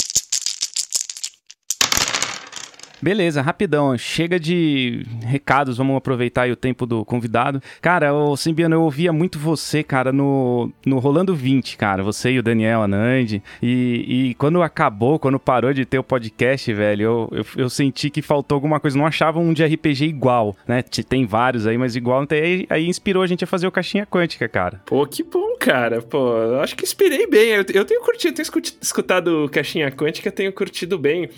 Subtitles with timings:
[3.03, 3.99] Beleza, rapidão.
[3.99, 7.61] Chega de recados, vamos aproveitar o tempo do convidado.
[7.81, 12.05] Cara, o Simbiano, eu ouvia muito você, cara, no, no Rolando 20, cara.
[12.05, 13.43] Você e o Daniel Anandi.
[13.61, 18.09] E, e quando acabou, quando parou de ter o podcast, velho, eu, eu, eu, senti
[18.09, 18.97] que faltou alguma coisa.
[18.97, 20.81] Não achava um de RPG igual, né?
[20.83, 22.41] Tem vários aí, mas igual tem.
[22.41, 24.81] Aí, aí inspirou a gente a fazer o Caixinha Quântica, cara.
[24.87, 26.03] Pô, que bom, cara.
[26.03, 27.51] Pô, acho que inspirei bem.
[27.51, 28.49] Eu, eu tenho curtido, tenho
[28.81, 31.31] escutado Caixinha Quântica, tenho curtido bem.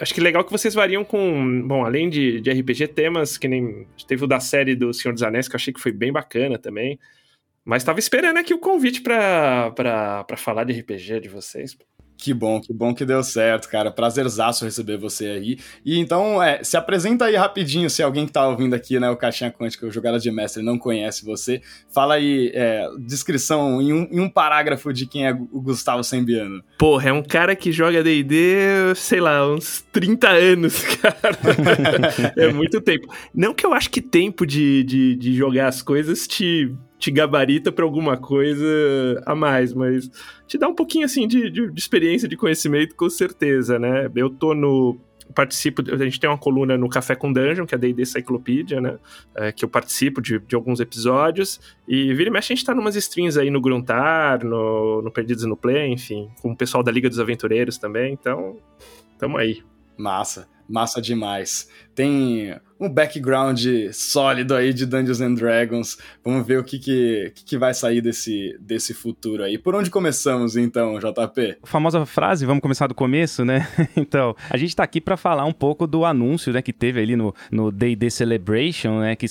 [0.00, 3.86] Acho que legal que vocês variam com, bom, além de, de RPG, temas que nem.
[4.06, 6.58] Teve o da série do Senhor dos Anéis, que eu achei que foi bem bacana
[6.58, 6.98] também.
[7.64, 11.76] Mas tava esperando aqui o convite pra, pra falar de RPG de vocês.
[12.16, 13.90] Que bom, que bom que deu certo, cara.
[13.90, 15.58] Prazerzaço receber você aí.
[15.84, 19.16] E então, é, se apresenta aí rapidinho, se alguém que tá ouvindo aqui, né, o
[19.16, 21.60] Caixinha Quântica, o Jogada de Mestre, não conhece você.
[21.92, 26.62] Fala aí, é, descrição em um, em um, parágrafo de quem é o Gustavo Sembiano.
[26.78, 31.38] Porra, é um cara que joga D&D, sei lá, uns 30 anos, cara.
[32.36, 33.12] é muito tempo.
[33.34, 36.74] Não que eu acho que tempo de, de, de jogar as coisas te
[37.06, 38.66] te gabarita para alguma coisa
[39.24, 40.10] a mais, mas
[40.44, 44.10] te dá um pouquinho assim de, de, de, experiência, de conhecimento, com certeza, né?
[44.16, 44.98] Eu tô no.
[45.34, 48.80] Participo, a gente tem uma coluna no Café com Dungeon, que é a D&D Cyclopedia,
[48.80, 48.98] né?
[49.36, 51.60] É, que eu participo de, de alguns episódios.
[51.86, 55.44] E vira e mexe, a gente tá numas streams aí no Gruntar, no, no Perdidos
[55.44, 58.12] no Play, enfim, com o pessoal da Liga dos Aventureiros também.
[58.12, 58.56] Então,
[59.18, 59.62] tamo aí.
[59.96, 61.68] Massa, massa demais.
[61.94, 65.98] Tem um background sólido aí de Dungeons and Dragons.
[66.24, 69.56] Vamos ver o que, que, que, vai sair desse, desse futuro aí.
[69.56, 71.58] Por onde começamos então, JP?
[71.62, 73.66] A famosa frase, vamos começar do começo, né?
[73.96, 77.16] então, a gente tá aqui para falar um pouco do anúncio, né, que teve ali
[77.16, 79.26] no no D&D Celebration, né, que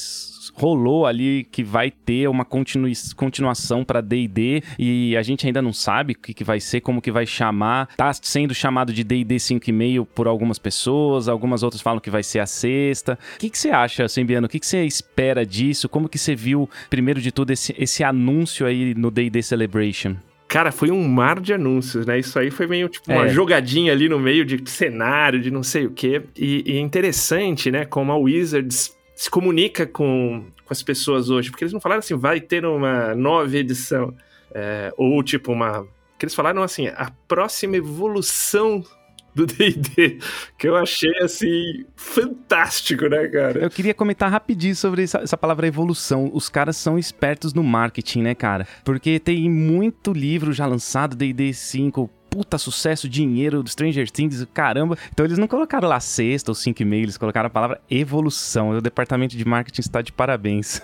[0.53, 5.73] rolou ali que vai ter uma continu continuação para D&D e a gente ainda não
[5.73, 7.89] sabe o que, que vai ser, como que vai chamar.
[7.97, 12.39] Tá sendo chamado de D&D 5.5 por algumas pessoas, algumas outras falam que vai ser
[12.39, 13.17] a sexta.
[13.35, 14.47] O que, que você acha, Sembiano?
[14.47, 15.89] O que, que você espera disso?
[15.89, 20.15] Como que você viu, primeiro de tudo, esse, esse anúncio aí no D&D Celebration?
[20.47, 22.19] Cara, foi um mar de anúncios, né?
[22.19, 23.29] Isso aí foi meio tipo uma é.
[23.29, 26.21] jogadinha ali no meio de cenário, de não sei o quê.
[26.37, 27.83] E, e é interessante, né?
[27.83, 32.15] Como a Wizards se comunica com, com as pessoas hoje, porque eles não falaram assim,
[32.15, 34.13] vai ter uma nova edição,
[34.53, 35.85] é, ou tipo uma.
[36.17, 38.83] Que eles falaram assim, a próxima evolução
[39.35, 40.19] do D&D,
[40.57, 43.59] que eu achei, assim, fantástico, né, cara?
[43.59, 46.31] Eu queria comentar rapidinho sobre essa, essa, palavra evolução.
[46.33, 48.65] Os caras são espertos no marketing, né, cara?
[48.85, 54.97] Porque tem muito livro já lançado, D&D 5, puta sucesso, dinheiro do Stranger Things, caramba.
[55.09, 58.71] Então eles não colocaram lá sexta ou cinco e meio, eles colocaram a palavra evolução.
[58.71, 60.81] O departamento de marketing está de parabéns.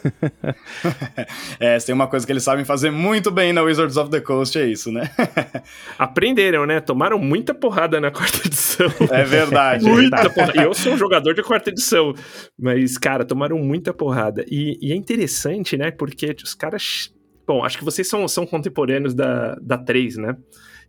[1.60, 4.58] é, tem uma coisa que eles sabem fazer muito bem na Wizards of the Coast,
[4.58, 5.12] é isso, né?
[6.00, 6.80] Aprenderam, né?
[6.80, 8.88] Tomaram muita porrada na quarta edição.
[9.10, 9.84] É verdade.
[9.92, 10.64] muita porrada.
[10.64, 12.14] Eu sou um jogador de quarta edição,
[12.58, 14.46] mas, cara, tomaram muita porrada.
[14.50, 15.92] E, e é interessante, né?
[15.92, 17.14] Porque os caras.
[17.46, 20.38] Bom, acho que vocês são, são contemporâneos da, da 3, né?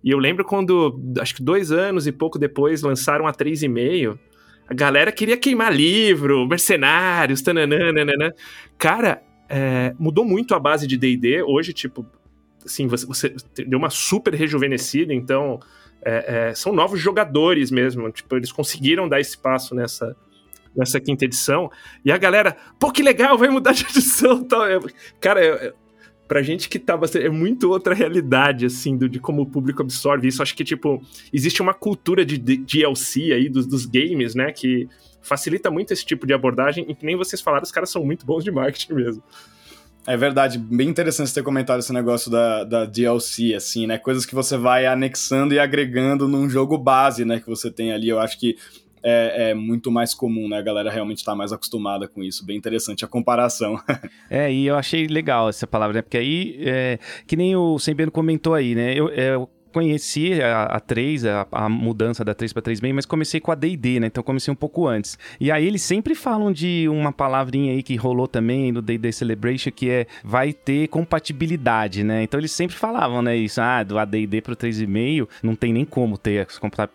[0.03, 4.19] E eu lembro quando, acho que dois anos e pouco depois, lançaram a 3,5.
[4.69, 7.79] A galera queria queimar livro, mercenários, tananã,
[8.79, 11.43] Cara, é, mudou muito a base de D&D.
[11.43, 12.07] Hoje, tipo,
[12.65, 15.61] assim, você, você deu uma super rejuvenescida, então
[16.05, 18.11] é, é, são novos jogadores mesmo.
[18.11, 20.17] Tipo, eles conseguiram dar esse passo nessa,
[20.75, 21.71] nessa quinta edição.
[22.05, 24.63] E a galera, pô, que legal, vai mudar de edição tal.
[25.21, 25.75] Cara,
[26.33, 27.05] pra gente que tava.
[27.19, 30.43] É muito outra realidade, assim, do, de como o público absorve isso.
[30.43, 34.51] Acho que, tipo, existe uma cultura de, de DLC aí dos, dos games, né?
[34.51, 34.89] Que
[35.21, 36.87] facilita muito esse tipo de abordagem.
[36.89, 39.23] E que nem vocês falaram, os caras são muito bons de marketing mesmo.
[40.07, 43.99] É verdade, bem interessante ter comentado esse negócio da, da DLC, assim, né?
[43.99, 47.41] Coisas que você vai anexando e agregando num jogo base, né?
[47.41, 48.09] Que você tem ali.
[48.09, 48.57] Eu acho que
[49.03, 50.59] é, é, muito mais comum, né?
[50.59, 52.45] A galera realmente está mais acostumada com isso.
[52.45, 53.77] Bem interessante a comparação.
[54.31, 56.03] é, e eu achei legal essa palavra, né?
[56.03, 58.95] Porque aí, é, que nem o Sembeno comentou aí, né?
[58.95, 59.37] Eu, é,
[59.73, 63.55] conheci a, a 3, a, a, mudança da 3 para 3.6, mas comecei com a
[63.55, 64.07] D&D, né?
[64.07, 65.19] Então comecei um pouco antes.
[65.41, 69.71] E aí eles sempre falam de uma palavrinha aí que rolou também no D&D Celebration,
[69.71, 72.23] que é vai ter compatibilidade, né?
[72.23, 73.37] Então eles sempre falavam, né?
[73.37, 76.47] Isso, ah, do AD&D pro 3.5 não tem nem como ter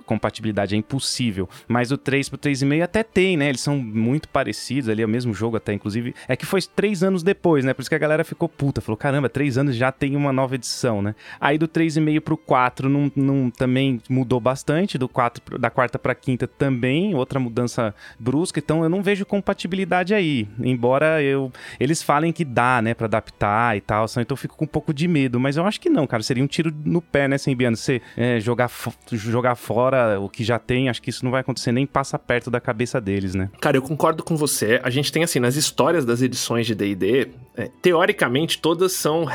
[0.06, 1.50] compatibilidade, é impossível.
[1.68, 3.50] Mas o 3 pro 3.5 até tem, né?
[3.50, 6.13] Eles são muito parecidos ali, é o mesmo jogo até, inclusive.
[6.27, 7.74] É que foi três anos depois, né?
[7.74, 10.56] Por isso que a galera ficou puta, falou, caramba, três anos já tem uma nova
[10.56, 11.15] edição, né?
[11.39, 15.97] Aí do 3.5 pro 4 4 não, não, também mudou bastante, do 4, da quarta
[15.97, 20.47] para quinta também, outra mudança brusca, então eu não vejo compatibilidade aí.
[20.59, 24.65] Embora eu eles falem que dá, né, para adaptar e tal, então eu fico com
[24.65, 27.27] um pouco de medo, mas eu acho que não, cara, seria um tiro no pé,
[27.27, 27.77] né, Sembiano?
[27.77, 28.69] Você é, jogar,
[29.11, 32.51] jogar fora o que já tem, acho que isso não vai acontecer nem passa perto
[32.51, 33.49] da cabeça deles, né?
[33.61, 34.79] Cara, eu concordo com você.
[34.83, 39.25] A gente tem, assim, nas histórias das edições de D&D, é, teoricamente todas são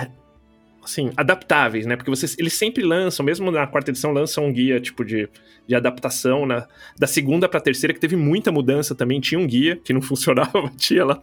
[0.82, 1.96] assim, adaptáveis, né?
[1.96, 5.28] Porque vocês, eles sempre lançam, mesmo na quarta edição, lançam um guia, tipo, de,
[5.66, 6.46] de adaptação.
[6.46, 6.66] Na,
[6.98, 10.70] da segunda pra terceira, que teve muita mudança também, tinha um guia que não funcionava,
[10.76, 11.20] tinha lá,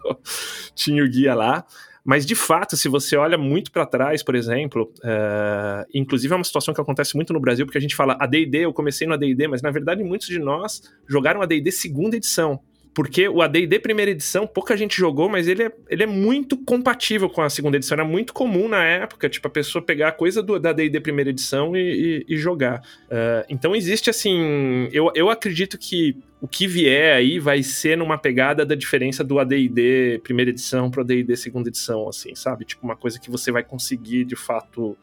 [0.74, 1.66] tinha o guia lá.
[2.04, 6.44] Mas, de fato, se você olha muito para trás, por exemplo, uh, inclusive é uma
[6.44, 9.48] situação que acontece muito no Brasil, porque a gente fala AD&D, eu comecei no AD&D,
[9.48, 12.60] mas, na verdade, muitos de nós jogaram AD&D segunda edição.
[12.94, 17.30] Porque o AD&D primeira edição, pouca gente jogou, mas ele é, ele é muito compatível
[17.30, 17.96] com a segunda edição.
[17.96, 21.30] Era muito comum na época, tipo, a pessoa pegar a coisa do, da AD&D primeira
[21.30, 22.82] edição e, e, e jogar.
[23.06, 24.90] Uh, então existe, assim...
[24.92, 29.40] Eu, eu acredito que o que vier aí vai ser numa pegada da diferença do
[29.40, 32.66] AD&D primeira edição pro AD&D segunda edição, assim, sabe?
[32.66, 34.98] Tipo, uma coisa que você vai conseguir, de fato,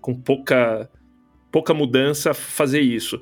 [0.00, 0.88] com pouca
[1.50, 3.20] pouca mudança fazer isso.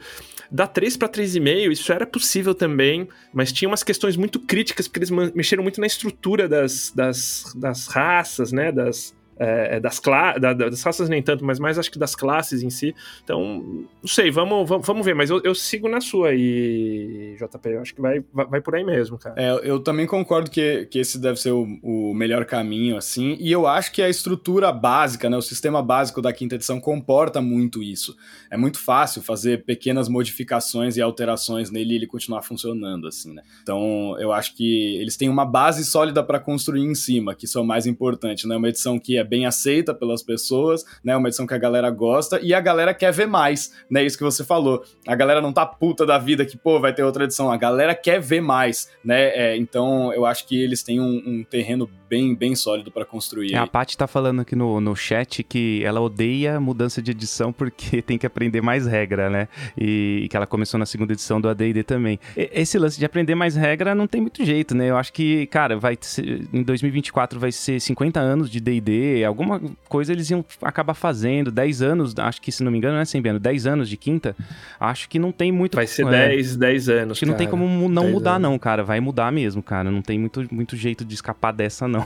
[0.50, 5.00] Da 3 para 3,5, isso era possível também, mas tinha umas questões muito críticas, porque
[5.00, 8.72] eles mexeram muito na estrutura das, das, das raças, né?
[8.72, 10.00] Das, é, é das,
[10.40, 12.94] da, das raças nem tanto, mas mais acho que das classes em si.
[13.22, 17.68] Então, não sei, vamos, vamos, vamos ver, mas eu, eu sigo na sua aí, JP.
[17.68, 19.34] Eu acho que vai, vai, vai, por aí mesmo, cara.
[19.36, 23.50] É, eu também concordo que, que esse deve ser o, o melhor caminho, assim, e
[23.52, 27.82] eu acho que a estrutura básica, né, o sistema básico da quinta edição comporta muito
[27.82, 28.16] isso.
[28.50, 33.42] É muito fácil fazer pequenas modificações e alterações nele e ele continuar funcionando, assim, né?
[33.62, 37.58] Então, eu acho que eles têm uma base sólida para construir em cima, que isso
[37.58, 38.56] é o mais importante, né?
[38.56, 41.16] Uma edição que é bem aceita pelas pessoas, né?
[41.16, 44.04] Uma edição que a galera gosta e a galera quer ver mais, né?
[44.04, 44.82] Isso que você falou.
[45.06, 47.50] A galera não tá puta da vida que, pô, vai ter outra edição.
[47.50, 49.28] A galera quer ver mais, né?
[49.36, 53.54] É, então eu acho que eles têm um, um terreno bem, bem sólido para construir.
[53.54, 57.52] É, a Paty tá falando aqui no, no chat que ela odeia mudança de edição
[57.52, 59.48] porque tem que aprender mais regra, né?
[59.76, 62.18] E, e que ela começou na segunda edição do AD&D também.
[62.36, 64.90] E, esse lance de aprender mais regra não tem muito jeito, né?
[64.90, 69.60] Eu acho que, cara, vai ser, em 2024 vai ser 50 anos de D&D, alguma
[69.88, 71.50] coisa eles iam acabar fazendo.
[71.50, 73.38] 10 anos, acho que se não me engano, né, Sembiano?
[73.38, 74.34] 10 anos de quinta,
[74.78, 75.74] acho que não tem muito.
[75.74, 77.12] Vai ser 10, é, 10 anos.
[77.12, 78.50] Acho que não tem como não mudar, anos.
[78.50, 78.82] não, cara.
[78.82, 79.90] Vai mudar mesmo, cara.
[79.90, 81.97] Não tem muito, muito jeito de escapar dessa, não.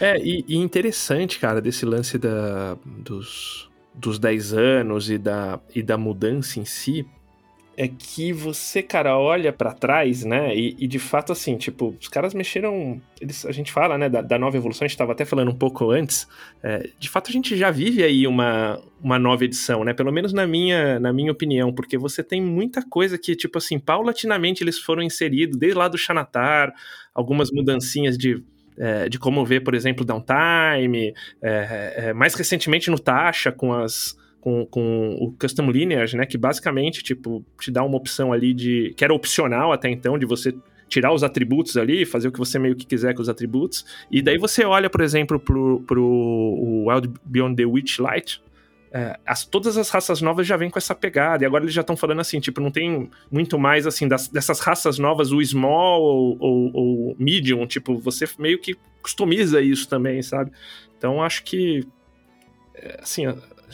[0.00, 5.82] É, e, e interessante, cara, desse lance da, dos, dos 10 anos e da, e
[5.82, 7.06] da mudança em si
[7.76, 10.54] é que você, cara, olha para trás, né?
[10.54, 13.00] E, e, de fato, assim, tipo, os caras mexeram.
[13.20, 15.54] Eles, a gente fala, né, da, da nova evolução, a gente estava até falando um
[15.54, 16.28] pouco antes.
[16.62, 19.94] É, de fato, a gente já vive aí uma, uma nova edição, né?
[19.94, 23.78] Pelo menos na minha, na minha opinião, porque você tem muita coisa que, tipo assim,
[23.78, 26.74] paulatinamente eles foram inseridos, desde lá do Xanatar,
[27.14, 28.42] algumas mudancinhas de
[28.78, 34.16] é, de como ver, por exemplo, downtime, é, é, mais recentemente no Tasha, com as,
[34.40, 36.26] com, com o Custom Lineage, né?
[36.26, 38.92] Que basicamente, tipo, te dá uma opção ali de.
[38.96, 40.54] que era opcional até então, de você
[40.88, 43.86] tirar os atributos ali, fazer o que você meio que quiser com os atributos.
[44.10, 48.42] E daí você olha, por exemplo, pro, pro o Wild Beyond the Witchlight.
[48.94, 51.80] É, as, todas as raças novas já vêm com essa pegada, e agora eles já
[51.80, 56.02] estão falando assim, tipo, não tem muito mais, assim, das, dessas raças novas, o small
[56.02, 60.52] ou, ou, ou medium, tipo, você meio que customiza isso também, sabe?
[60.98, 61.86] Então, acho que
[62.74, 63.26] é, assim,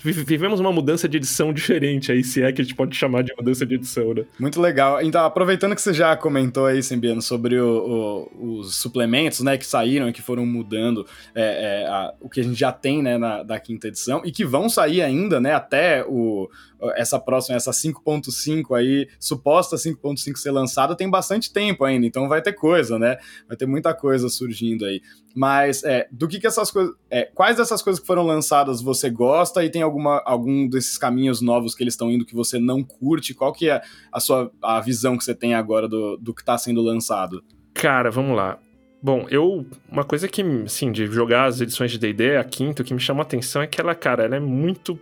[0.02, 3.34] vivemos uma mudança de edição diferente aí, se é que a gente pode chamar de
[3.36, 4.24] mudança de edição, né?
[4.38, 5.02] Muito legal.
[5.02, 9.66] Então, aproveitando que você já comentou aí, Sembiano, sobre o, o, os suplementos, né, que
[9.66, 13.18] saíram e que foram mudando é, é, a, o que a gente já tem, né,
[13.18, 16.48] na, da quinta edição e que vão sair ainda, né, até o,
[16.94, 22.40] essa próxima, essa 5.5 aí, suposta 5.5 ser lançada, tem bastante tempo ainda, então vai
[22.40, 23.18] ter coisa, né?
[23.46, 25.02] Vai ter muita coisa surgindo aí.
[25.38, 29.08] Mas é, do que que essas coisas, é, quais dessas coisas que foram lançadas você
[29.08, 32.82] gosta e tem alguma, algum desses caminhos novos que eles estão indo que você não
[32.82, 33.32] curte?
[33.32, 33.80] Qual que é
[34.10, 37.44] a sua a visão que você tem agora do, do que está sendo lançado?
[37.72, 38.58] Cara, vamos lá.
[39.00, 39.64] Bom, eu.
[39.88, 42.98] Uma coisa que, assim, de jogar as edições de DD, a quinta, o que me
[42.98, 44.98] chama a atenção é que ela, cara, ela é muito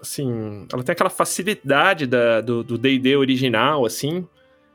[0.00, 4.26] assim, ela tem aquela facilidade da, do D&D original, assim,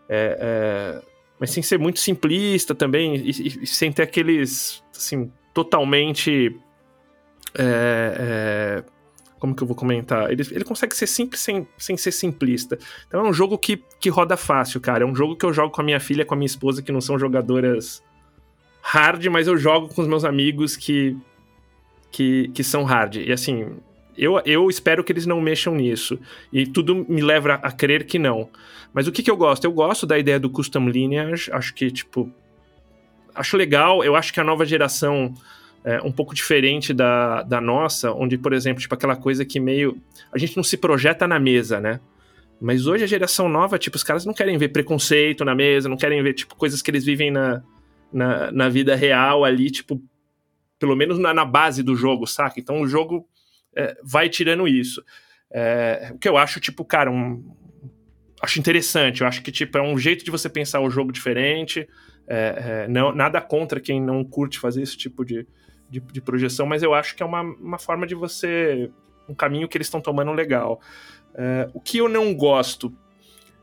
[0.10, 1.02] é, é,
[1.40, 6.56] mas sem ser muito simplista também, e, e, sem ter aqueles, assim, totalmente...
[7.56, 8.94] É, é,
[9.40, 10.32] como que eu vou comentar?
[10.32, 12.80] Ele, ele consegue ser simples sem, sem ser simplista.
[13.06, 15.04] Então é um jogo que, que roda fácil, cara.
[15.04, 16.94] É um jogo que eu jogo com a minha filha, com a minha esposa, que
[16.94, 18.02] não são jogadoras
[18.82, 21.18] hard, mas eu jogo com os meus amigos que,
[22.10, 23.16] que, que são hard.
[23.16, 23.68] E assim,
[24.18, 26.20] eu, eu espero que eles não mexam nisso.
[26.52, 28.50] E tudo me leva a, a crer que não.
[28.94, 29.66] Mas o que, que eu gosto?
[29.66, 31.52] Eu gosto da ideia do custom lineage.
[31.52, 32.32] Acho que, tipo.
[33.36, 34.04] Acho legal.
[34.04, 35.34] Eu acho que a nova geração
[35.84, 40.02] é um pouco diferente da, da nossa, onde, por exemplo, tipo, aquela coisa que meio.
[40.32, 42.00] A gente não se projeta na mesa, né?
[42.62, 45.98] Mas hoje a geração nova, tipo, os caras não querem ver preconceito na mesa, não
[45.98, 47.62] querem ver, tipo, coisas que eles vivem na,
[48.12, 50.02] na, na vida real ali, tipo,
[50.80, 52.60] pelo menos na, na base do jogo, saca?
[52.60, 53.28] Então o jogo
[53.76, 55.04] é, vai tirando isso.
[55.52, 57.44] É, o que eu acho, tipo, cara, um,
[58.42, 59.22] acho interessante.
[59.22, 61.88] Eu acho que, tipo, é um jeito de você pensar o jogo diferente.
[62.28, 65.46] É, é, não, nada contra quem não curte fazer esse tipo de,
[65.90, 68.90] de, de, projeção, mas eu acho que é uma, uma forma de você.
[69.28, 70.80] um caminho que eles estão tomando legal.
[71.36, 72.94] É, o que eu não gosto.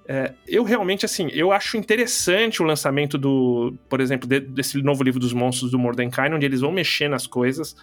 [0.06, 5.04] É, eu realmente, assim, eu acho interessante o lançamento do, por exemplo, de, desse novo
[5.04, 7.76] livro dos monstros do Mordecai, onde eles vão mexer nas coisas.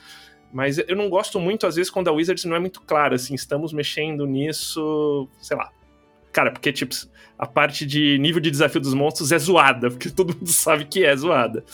[0.52, 3.34] Mas eu não gosto muito, às vezes, quando a Wizards não é muito clara, assim,
[3.34, 5.72] estamos mexendo nisso, sei lá.
[6.38, 6.94] Cara, porque, tipo,
[7.36, 11.04] a parte de nível de desafio dos monstros é zoada, porque todo mundo sabe que
[11.04, 11.66] é zoada,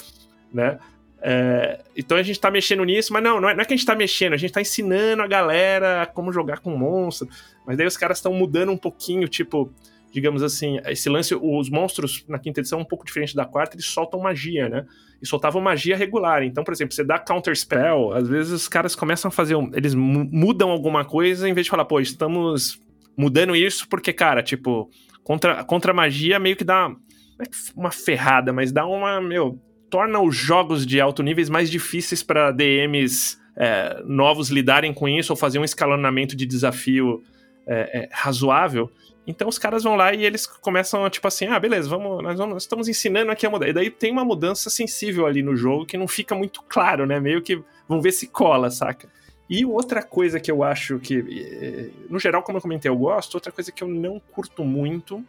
[0.53, 0.79] né?
[1.21, 3.75] É, então a gente tá mexendo nisso, mas não, não é, não é, que a
[3.75, 7.27] gente tá mexendo, a gente tá ensinando a galera como jogar com monstro.
[7.67, 9.69] Mas daí os caras estão mudando um pouquinho, tipo,
[10.13, 13.87] digamos assim, esse lance, os monstros na quinta edição, um pouco diferente da quarta, eles
[13.87, 14.85] soltam magia, né?
[15.21, 16.41] E soltavam magia regular.
[16.41, 19.55] Então, por exemplo, você dá counter spell, às vezes os caras começam a fazer.
[19.55, 22.81] Um, eles mudam alguma coisa em vez de falar, pô, estamos
[23.17, 24.89] mudando isso porque, cara, tipo,
[25.23, 26.91] contra, contra magia meio que dá.
[27.39, 29.19] É uma ferrada, mas dá uma.
[29.19, 35.07] Meu, torna os jogos de alto níveis mais difíceis para DMs é, novos lidarem com
[35.07, 37.21] isso ou fazer um escalonamento de desafio
[37.67, 38.89] é, é, razoável.
[39.25, 42.55] Então os caras vão lá e eles começam, tipo assim, ah, beleza, vamos, nós, vamos,
[42.55, 43.69] nós estamos ensinando aqui a mudar.
[43.69, 47.19] E daí tem uma mudança sensível ali no jogo que não fica muito claro, né?
[47.19, 49.07] Meio que vamos ver se cola, saca?
[49.49, 53.35] E outra coisa que eu acho que, eh, no geral, como eu comentei, eu gosto,
[53.35, 55.23] outra coisa que eu não curto muito,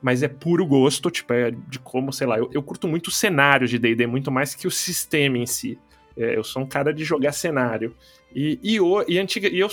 [0.00, 3.10] mas é puro gosto, tipo, é de como, sei lá, eu, eu curto muito o
[3.10, 5.78] cenário de D&D, muito mais que o sistema em si.
[6.16, 7.94] É, eu sou um cara de jogar cenário.
[8.34, 9.68] E, e, o, e, antiga, e eu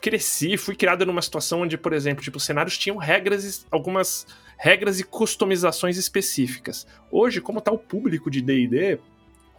[0.00, 5.00] cresci, fui criado numa situação onde, por exemplo, tipo, os cenários tinham regras, algumas regras
[5.00, 6.86] e customizações específicas.
[7.10, 8.98] Hoje, como está o público de D&D,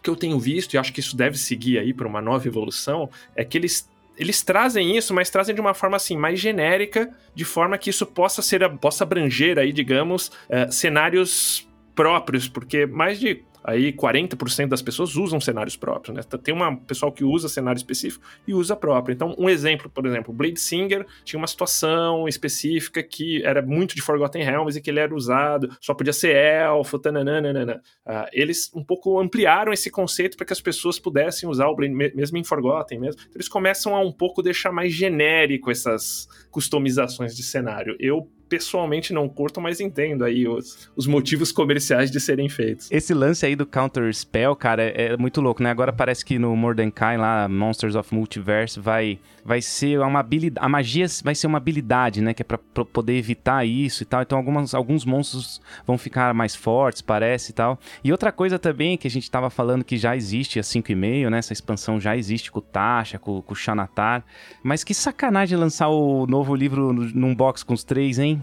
[0.04, 3.10] que eu tenho visto, e acho que isso deve seguir aí para uma nova evolução,
[3.36, 7.44] é que eles eles trazem isso, mas trazem de uma forma assim mais genérica, de
[7.44, 13.44] forma que isso possa ser possa abranger aí, digamos, uh, cenários próprios, porque mais de
[13.64, 16.22] aí 40% das pessoas usam cenários próprios, né?
[16.44, 19.14] Tem um pessoal que usa cenário específico e usa próprio.
[19.14, 24.02] Então, um exemplo, por exemplo, Blade Singer tinha uma situação específica que era muito de
[24.02, 27.82] Forgotten Realms e que ele era usado, só podia ser elfo, tananana.
[28.06, 31.94] Uh, eles um pouco ampliaram esse conceito para que as pessoas pudessem usar o Blade,
[31.94, 33.22] mesmo em Forgotten mesmo.
[33.22, 37.96] Então, eles começam a um pouco deixar mais genérico essas customizações de cenário.
[38.00, 42.92] Eu pessoalmente não curto, mas entendo aí os, os motivos comerciais de serem feitos.
[42.92, 45.70] Esse lance aí do Counter Spell, cara, é, é muito louco, né?
[45.70, 50.66] Agora parece que no Mordecai, lá, Monsters of Multiverse, vai, vai ser uma habilidade.
[50.66, 52.34] A magia vai ser uma habilidade, né?
[52.34, 54.22] Que é pra, pra poder evitar isso e tal.
[54.22, 57.80] Então algumas, alguns monstros vão ficar mais fortes, parece e tal.
[58.04, 61.38] E outra coisa também que a gente tava falando que já existe a 5,5, né?
[61.38, 64.24] Essa expansão já existe com o Tasha, com, com o Xanatar.
[64.64, 68.42] Mas que sacanagem lançar o novo livro num box com os três, hein?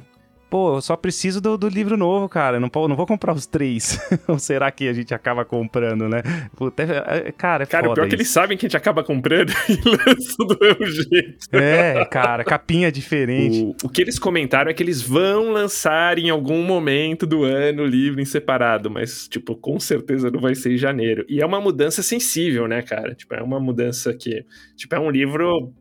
[0.51, 2.57] Pô, eu só preciso do, do livro novo, cara.
[2.57, 3.99] Eu não, não vou comprar os três.
[4.27, 6.23] Ou será que a gente acaba comprando, né?
[6.57, 8.77] Puta, é, é, cara, é Cara, o pior é que eles sabem que a gente
[8.77, 11.47] acaba comprando e lançam do mesmo jeito.
[11.53, 13.63] É, cara, capinha diferente.
[13.63, 17.85] O, o que eles comentaram é que eles vão lançar em algum momento do ano
[17.85, 21.25] o livro em separado, mas, tipo, com certeza não vai ser em janeiro.
[21.29, 23.15] E é uma mudança sensível, né, cara?
[23.15, 24.45] Tipo, é uma mudança que.
[24.77, 25.73] Tipo, é um livro.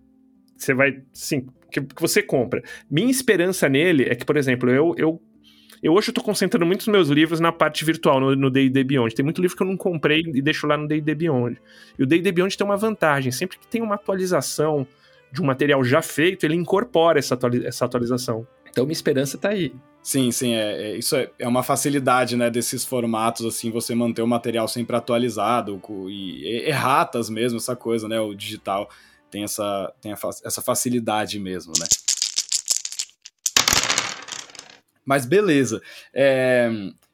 [0.55, 1.01] Você vai.
[1.11, 2.61] Sim, que, que você compra.
[2.89, 5.21] Minha esperança nele é que, por exemplo, eu, eu
[5.81, 9.15] eu hoje estou concentrando muitos meus livros na parte virtual, no D&D Beyond.
[9.15, 11.57] Tem muito livro que eu não comprei e deixo lá no D&D Beyond.
[11.97, 13.31] E o D&D Beyond tem uma vantagem.
[13.31, 14.85] Sempre que tem uma atualização
[15.31, 18.45] de um material já feito, ele incorpora essa, atualiza essa atualização.
[18.69, 19.73] Então, minha esperança está aí.
[20.01, 24.21] Sim, sim, é, é, isso é, é uma facilidade, né, desses formatos, assim, você manter
[24.21, 28.89] o material sempre atualizado, e erratas mesmo, essa coisa, né, o digital
[29.29, 31.85] tem essa, tem essa facilidade mesmo, né.
[35.05, 35.81] Mas beleza.
[36.13, 36.69] É,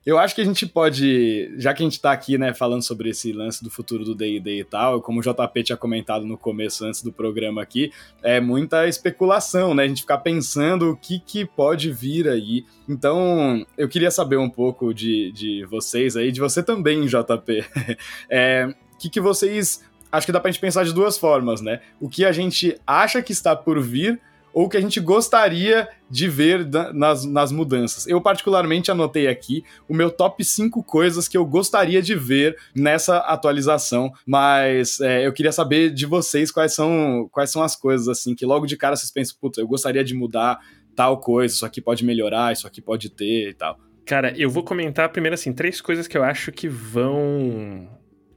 [0.06, 3.10] eu acho que a gente pode, já que a gente tá aqui, né, falando sobre
[3.10, 6.86] esse lance do futuro do D&D e tal, como o JP tinha comentado no começo,
[6.86, 7.92] antes do programa aqui,
[8.22, 12.64] é muita especulação, né, a gente ficar pensando o que que pode vir aí.
[12.88, 17.66] Então, eu queria saber um pouco de, de vocês aí, de você também, JP.
[18.30, 19.84] é, o que que vocês
[20.16, 21.82] acho que dá pra gente pensar de duas formas, né?
[22.00, 24.22] O que a gente acha que está por vir
[24.56, 28.08] ou o que a gente gostaria de ver nas, nas mudanças.
[28.08, 33.18] Eu, particularmente, anotei aqui o meu top 5 coisas que eu gostaria de ver nessa
[33.18, 38.34] atualização, mas é, eu queria saber de vocês quais são, quais são as coisas, assim,
[38.34, 40.58] que logo de cara vocês pensam, puta, eu gostaria de mudar
[40.96, 43.78] tal coisa, isso aqui pode melhorar, isso aqui pode ter e tal.
[44.06, 47.90] Cara, eu vou comentar primeiro, assim, três coisas que eu acho que vão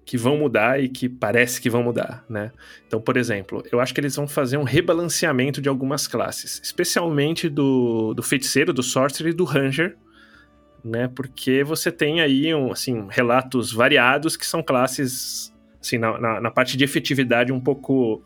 [0.09, 2.51] que vão mudar e que parece que vão mudar, né?
[2.87, 7.47] Então, por exemplo, eu acho que eles vão fazer um rebalanceamento de algumas classes, especialmente
[7.47, 9.99] do, do feiticeiro, do sorcerer e do ranger,
[10.83, 11.09] né?
[11.15, 16.51] Porque você tem aí, um, assim, relatos variados que são classes, assim, na, na, na
[16.51, 18.23] parte de efetividade um pouco,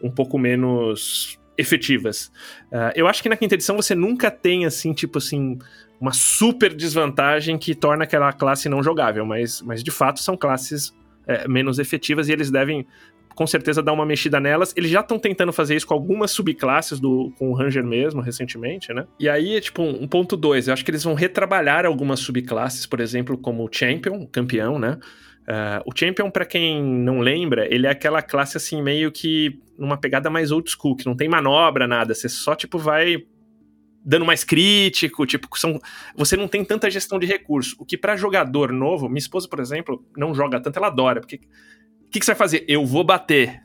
[0.00, 2.30] um pouco menos efetivas.
[2.70, 5.58] Uh, eu acho que na quinta edição você nunca tem, assim, tipo assim,
[6.00, 10.94] uma super desvantagem que torna aquela classe não jogável, mas, mas de fato são classes
[11.26, 12.86] é, menos efetivas e eles devem
[13.34, 14.72] com certeza dar uma mexida nelas.
[14.76, 18.92] Eles já estão tentando fazer isso com algumas subclasses do com o Ranger mesmo, recentemente,
[18.92, 19.06] né?
[19.18, 22.86] E aí, tipo, um, um ponto dois, eu acho que eles vão retrabalhar algumas subclasses,
[22.86, 24.98] por exemplo, como o Champion, campeão, né?
[25.46, 29.96] Uh, o Champion, para quem não lembra, ele é aquela classe assim, meio que numa
[29.98, 32.14] pegada mais old school, que não tem manobra, nada.
[32.14, 33.24] Você só, tipo, vai
[34.04, 35.80] dando mais crítico, tipo, são,
[36.14, 37.74] você não tem tanta gestão de recurso.
[37.78, 41.36] O que para jogador novo, minha esposa, por exemplo, não joga tanto, ela adora, porque
[41.36, 42.64] o que, que, você vai fazer?
[42.68, 43.62] Eu vou bater.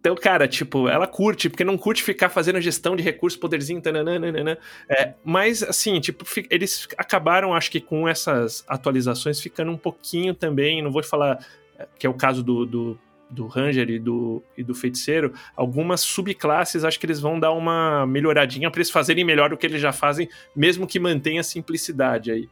[0.00, 4.58] Então, cara, tipo, ela curte, porque não curte ficar fazendo gestão de recurso, poderzinho, tananana,
[4.88, 10.80] é, mas, assim, tipo, eles acabaram, acho que com essas atualizações, ficando um pouquinho também,
[10.82, 11.44] não vou falar
[11.78, 16.00] é, que é o caso do, do do Ranger e do, e do Feiticeiro, algumas
[16.00, 19.80] subclasses acho que eles vão dar uma melhoradinha para eles fazerem melhor o que eles
[19.80, 22.48] já fazem, mesmo que mantenha a simplicidade aí.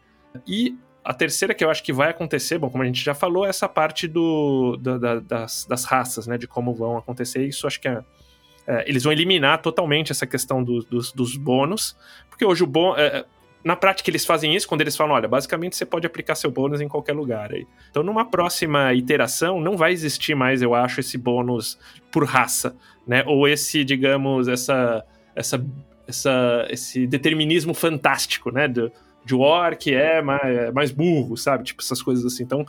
[0.46, 3.44] E a terceira que eu acho que vai acontecer, bom, como a gente já falou,
[3.44, 7.46] é essa parte do, da, da, das, das raças, né, de como vão acontecer.
[7.46, 8.02] Isso acho que é,
[8.66, 11.96] é, eles vão eliminar totalmente essa questão do, dos, dos bônus,
[12.28, 12.98] porque hoje o bônus.
[12.98, 13.24] É,
[13.64, 16.82] na prática, eles fazem isso quando eles falam: olha, basicamente você pode aplicar seu bônus
[16.82, 17.66] em qualquer lugar aí.
[17.90, 21.78] Então, numa próxima iteração, não vai existir mais, eu acho, esse bônus
[22.12, 23.24] por raça, né?
[23.26, 25.02] Ou esse, digamos, essa,
[25.34, 25.64] essa,
[26.06, 28.68] essa, esse determinismo fantástico, né?
[28.68, 28.92] Do,
[29.24, 31.64] de orc é mais, é mais burro, sabe?
[31.64, 32.42] Tipo, essas coisas assim.
[32.42, 32.66] Então,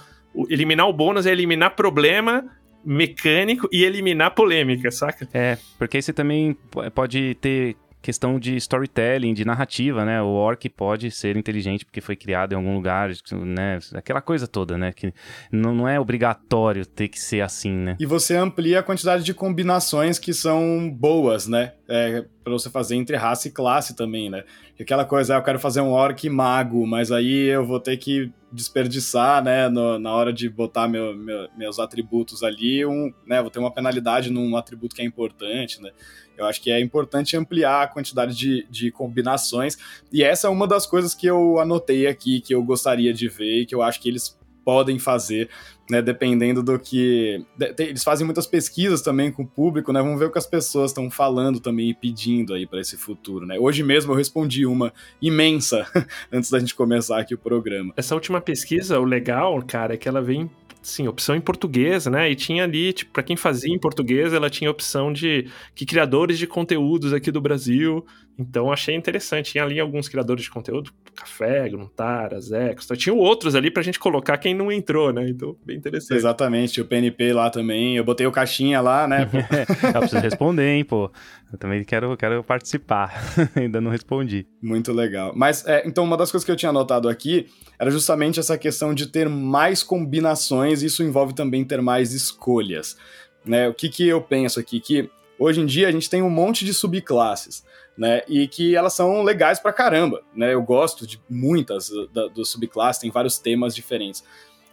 [0.50, 2.46] eliminar o bônus é eliminar problema
[2.86, 5.28] mecânico e eliminar polêmica, saca?
[5.34, 6.56] É, porque você também
[6.94, 7.76] pode ter
[8.06, 10.22] questão de storytelling, de narrativa, né?
[10.22, 13.80] O orc pode ser inteligente porque foi criado em algum lugar, né?
[13.96, 14.94] Aquela coisa toda, né?
[14.94, 15.12] Que
[15.52, 17.98] não, é obrigatório ter que ser assim, né?
[18.00, 21.74] E você amplia a quantidade de combinações que são boas, né?
[21.90, 24.44] É, para você fazer entre raça e classe também, né?
[24.80, 28.32] Aquela coisa, ah, eu quero fazer um orc mago, mas aí eu vou ter que
[28.52, 33.50] desperdiçar, né, no, na hora de botar meu, meu, meus atributos ali, um, né, vou
[33.50, 35.90] ter uma penalidade num atributo que é importante, né?
[36.38, 39.76] Eu acho que é importante ampliar a quantidade de, de combinações,
[40.14, 43.62] e essa é uma das coisas que eu anotei aqui, que eu gostaria de ver
[43.62, 45.48] e que eu acho que eles podem fazer,
[45.90, 47.46] né, dependendo do que...
[47.78, 50.92] Eles fazem muitas pesquisas também com o público, né, vamos ver o que as pessoas
[50.92, 53.58] estão falando também e pedindo aí para esse futuro, né.
[53.60, 55.88] Hoje mesmo eu respondi uma imensa
[56.34, 57.94] antes da gente começar aqui o programa.
[57.96, 60.50] Essa última pesquisa, o legal, cara, é que ela vem
[60.82, 62.30] sim, opção em português, né?
[62.30, 66.38] E tinha ali, tipo, para quem fazia em português, ela tinha opção de que criadores
[66.38, 68.06] de conteúdos aqui do Brasil
[68.38, 69.54] Então achei interessante.
[69.54, 72.88] Tinha ali alguns criadores de conteúdo, Café, Gruntara, Zex.
[72.98, 75.28] Tinha outros ali pra gente colocar quem não entrou, né?
[75.30, 76.18] Então, bem interessante.
[76.18, 77.96] Exatamente, o PNP lá também.
[77.96, 79.30] Eu botei o caixinha lá, né?
[79.96, 81.10] eu preciso responder, hein, pô.
[81.52, 83.14] Eu também quero, quero participar.
[83.56, 84.46] Ainda não respondi.
[84.62, 85.32] Muito legal.
[85.36, 87.48] Mas, é, então, uma das coisas que eu tinha anotado aqui
[87.80, 90.84] era justamente essa questão de ter mais combinações.
[90.84, 92.98] Isso envolve também ter mais escolhas.
[93.46, 93.70] Né?
[93.70, 94.82] O que, que eu penso aqui?
[94.82, 97.64] Que hoje em dia a gente tem um monte de subclasses
[97.98, 98.22] né?
[98.28, 100.54] E que elas são legais pra caramba, né?
[100.54, 104.24] Eu gosto de muitas da, do subclasse, tem vários temas diferentes.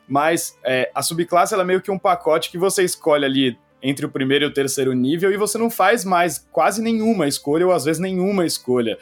[0.08, 4.06] Mas é, a subclasse ela é meio que um pacote que você escolhe ali entre
[4.06, 7.72] o primeiro e o terceiro nível e você não faz mais quase nenhuma escolha ou
[7.72, 8.98] às vezes nenhuma escolha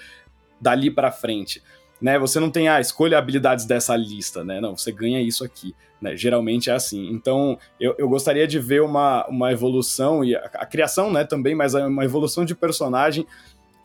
[0.61, 1.63] dali para frente.
[2.01, 4.59] Né, você não tem, ah, escolha habilidades dessa lista, né?
[4.59, 6.17] Não, você ganha isso aqui, né?
[6.17, 7.11] Geralmente é assim.
[7.11, 11.55] Então, eu, eu gostaria de ver uma, uma evolução, e a, a criação, né, também,
[11.55, 13.27] mas uma evolução de personagem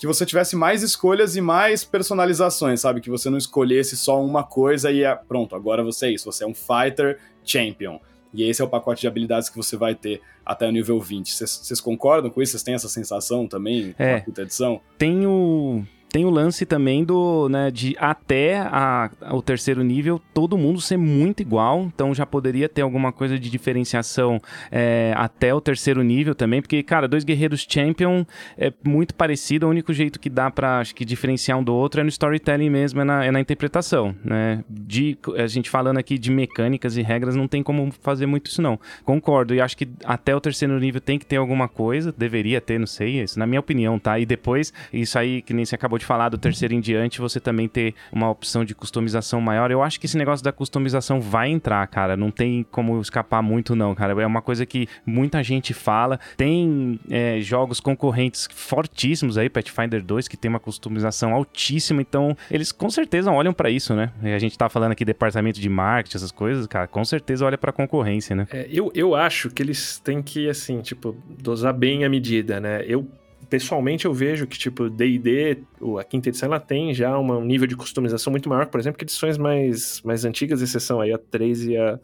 [0.06, 3.02] que você tivesse mais escolhas e mais personalizações, sabe?
[3.02, 6.44] Que você não escolhesse só uma coisa e é, pronto, agora você é isso, você
[6.44, 8.00] é um fighter champion.
[8.32, 11.34] E esse é o pacote de habilidades que você vai ter até o nível 20.
[11.34, 12.52] Vocês concordam com isso?
[12.52, 14.80] Vocês têm essa sensação também é, a quinta edição?
[14.98, 20.58] Tem o tem o lance também do, né, de até a, o terceiro nível todo
[20.58, 24.42] mundo ser muito igual, então já poderia ter alguma coisa de diferenciação
[24.72, 28.26] é, até o terceiro nível também, porque, cara, dois guerreiros champion
[28.58, 32.00] é muito parecido, o único jeito que dá pra, acho que, diferenciar um do outro
[32.00, 36.18] é no storytelling mesmo, é na, é na interpretação, né, de, a gente falando aqui
[36.18, 39.88] de mecânicas e regras, não tem como fazer muito isso não, concordo, e acho que
[40.06, 43.46] até o terceiro nível tem que ter alguma coisa, deveria ter, não sei, isso na
[43.46, 46.74] minha opinião, tá, e depois, isso aí que nem você acabou de falar do terceiro
[46.74, 49.72] em diante, você também ter uma opção de customização maior.
[49.72, 52.16] Eu acho que esse negócio da customização vai entrar, cara.
[52.16, 54.22] Não tem como escapar muito, não, cara.
[54.22, 56.20] É uma coisa que muita gente fala.
[56.38, 62.02] Tem é, jogos concorrentes fortíssimos aí, Pathfinder 2, que tem uma customização altíssima.
[62.02, 64.12] Então, eles com certeza olham para isso, né?
[64.24, 66.88] A gente tá falando aqui departamento de marketing, essas coisas, cara.
[66.88, 68.48] Com certeza olha pra concorrência, né?
[68.52, 72.84] É, eu, eu acho que eles têm que, assim, tipo, dosar bem a medida, né?
[72.86, 73.08] Eu
[73.56, 75.64] pessoalmente eu vejo que, tipo, D&D,
[75.98, 79.06] a quinta edição, ela tem já um nível de customização muito maior, por exemplo, que
[79.06, 81.98] edições mais, mais antigas, exceção aí a 3 e a,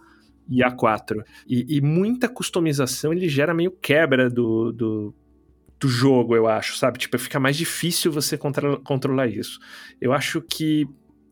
[0.48, 1.22] e a 4.
[1.46, 5.14] E, e muita customização, ele gera meio quebra do, do,
[5.78, 6.98] do jogo, eu acho, sabe?
[6.98, 9.60] Tipo, fica mais difícil você contra, controlar isso.
[10.00, 10.88] Eu acho que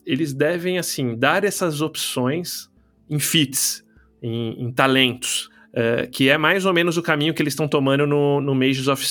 [0.06, 2.70] eles devem, assim, dar essas opções
[3.10, 3.86] em fits,
[4.22, 8.08] em, em talentos, Uh, que é mais ou menos o caminho que eles estão tomando
[8.08, 9.04] no, no Mages of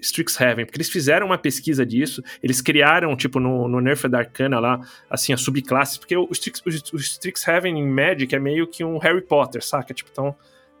[0.00, 4.80] Strixhaven, porque eles fizeram uma pesquisa disso, eles criaram, tipo, no, no da Arcana lá,
[5.10, 8.96] assim, a subclasse, porque o, Strix, o, o Strixhaven em Magic é meio que um
[8.96, 9.92] Harry Potter, saca?
[9.92, 10.34] Tipo, então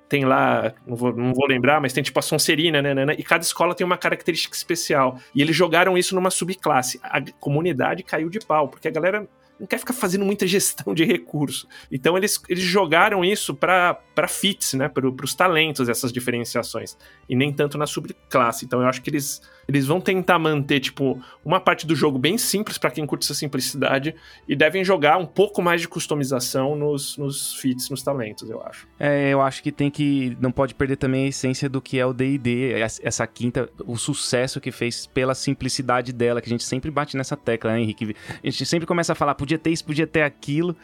[0.08, 3.14] tem lá, não vou, não vou lembrar, mas tem tipo a Sonserina, né, né, né,
[3.18, 5.18] e cada escola tem uma característica especial.
[5.34, 6.98] E eles jogaram isso numa subclasse.
[7.02, 11.04] A comunidade caiu de pau, porque a galera não quer ficar fazendo muita gestão de
[11.04, 11.68] recurso.
[11.90, 16.96] Então eles, eles jogaram isso para fits, né, para os talentos, essas diferenciações,
[17.28, 18.64] e nem tanto na subclasse.
[18.64, 22.38] Então eu acho que eles eles vão tentar manter, tipo, uma parte do jogo bem
[22.38, 24.14] simples para quem curte essa simplicidade
[24.46, 28.86] e devem jogar um pouco mais de customização nos, nos feats, nos talentos, eu acho.
[28.98, 30.36] É, eu acho que tem que.
[30.40, 34.60] Não pode perder também a essência do que é o DD, essa quinta, o sucesso
[34.60, 38.14] que fez pela simplicidade dela, que a gente sempre bate nessa tecla, né, Henrique?
[38.42, 40.76] A gente sempre começa a falar, podia ter isso, podia ter aquilo,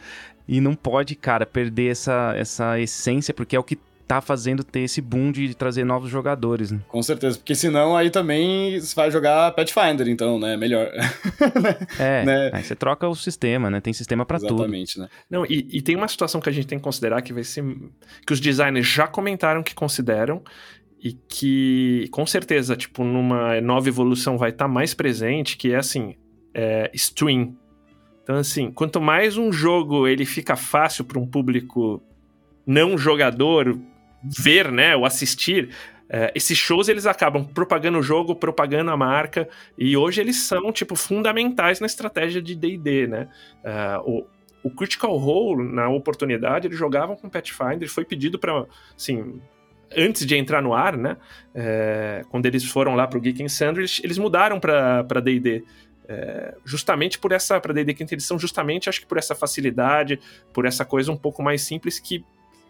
[0.47, 4.81] e não pode, cara, perder essa, essa essência, porque é o que tá fazendo ter
[4.81, 6.79] esse boom de trazer novos jogadores, né?
[6.89, 10.57] Com certeza, porque senão aí também você vai jogar Pathfinder, então, né?
[10.57, 10.91] Melhor.
[11.97, 12.49] é, né?
[12.53, 13.79] aí você troca o sistema, né?
[13.79, 14.55] Tem sistema para tudo.
[14.55, 15.07] Exatamente, né?
[15.29, 17.63] Não, e, e tem uma situação que a gente tem que considerar que vai ser...
[18.25, 20.43] que os designers já comentaram que consideram
[21.01, 25.77] e que, com certeza, tipo, numa nova evolução vai estar tá mais presente, que é,
[25.77, 26.15] assim,
[26.53, 27.55] é, stream.
[28.23, 32.01] Então, assim, quanto mais um jogo ele fica fácil para um público
[32.65, 33.77] não jogador
[34.23, 35.69] ver, né, ou assistir,
[36.09, 40.71] é, esses shows eles acabam propagando o jogo, propagando a marca, e hoje eles são,
[40.71, 43.27] tipo, fundamentais na estratégia de D&D, né?
[43.63, 44.25] É, o,
[44.63, 49.41] o Critical Role, na oportunidade, eles jogavam com Pathfinder, foi pedido para, assim,
[49.95, 51.17] antes de entrar no ar, né?
[51.53, 55.63] É, quando eles foram lá para o Geek and Sandwich, eles mudaram para D&D.
[56.07, 60.19] É, justamente por essa, para D&D quinta edição, justamente acho que por essa facilidade,
[60.51, 62.25] por essa coisa um pouco mais simples que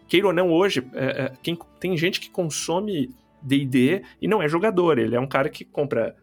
[0.06, 3.10] queira ou não, hoje, é, é, quem, tem gente que consome
[3.42, 6.14] D&D e não é jogador, ele é um cara que compra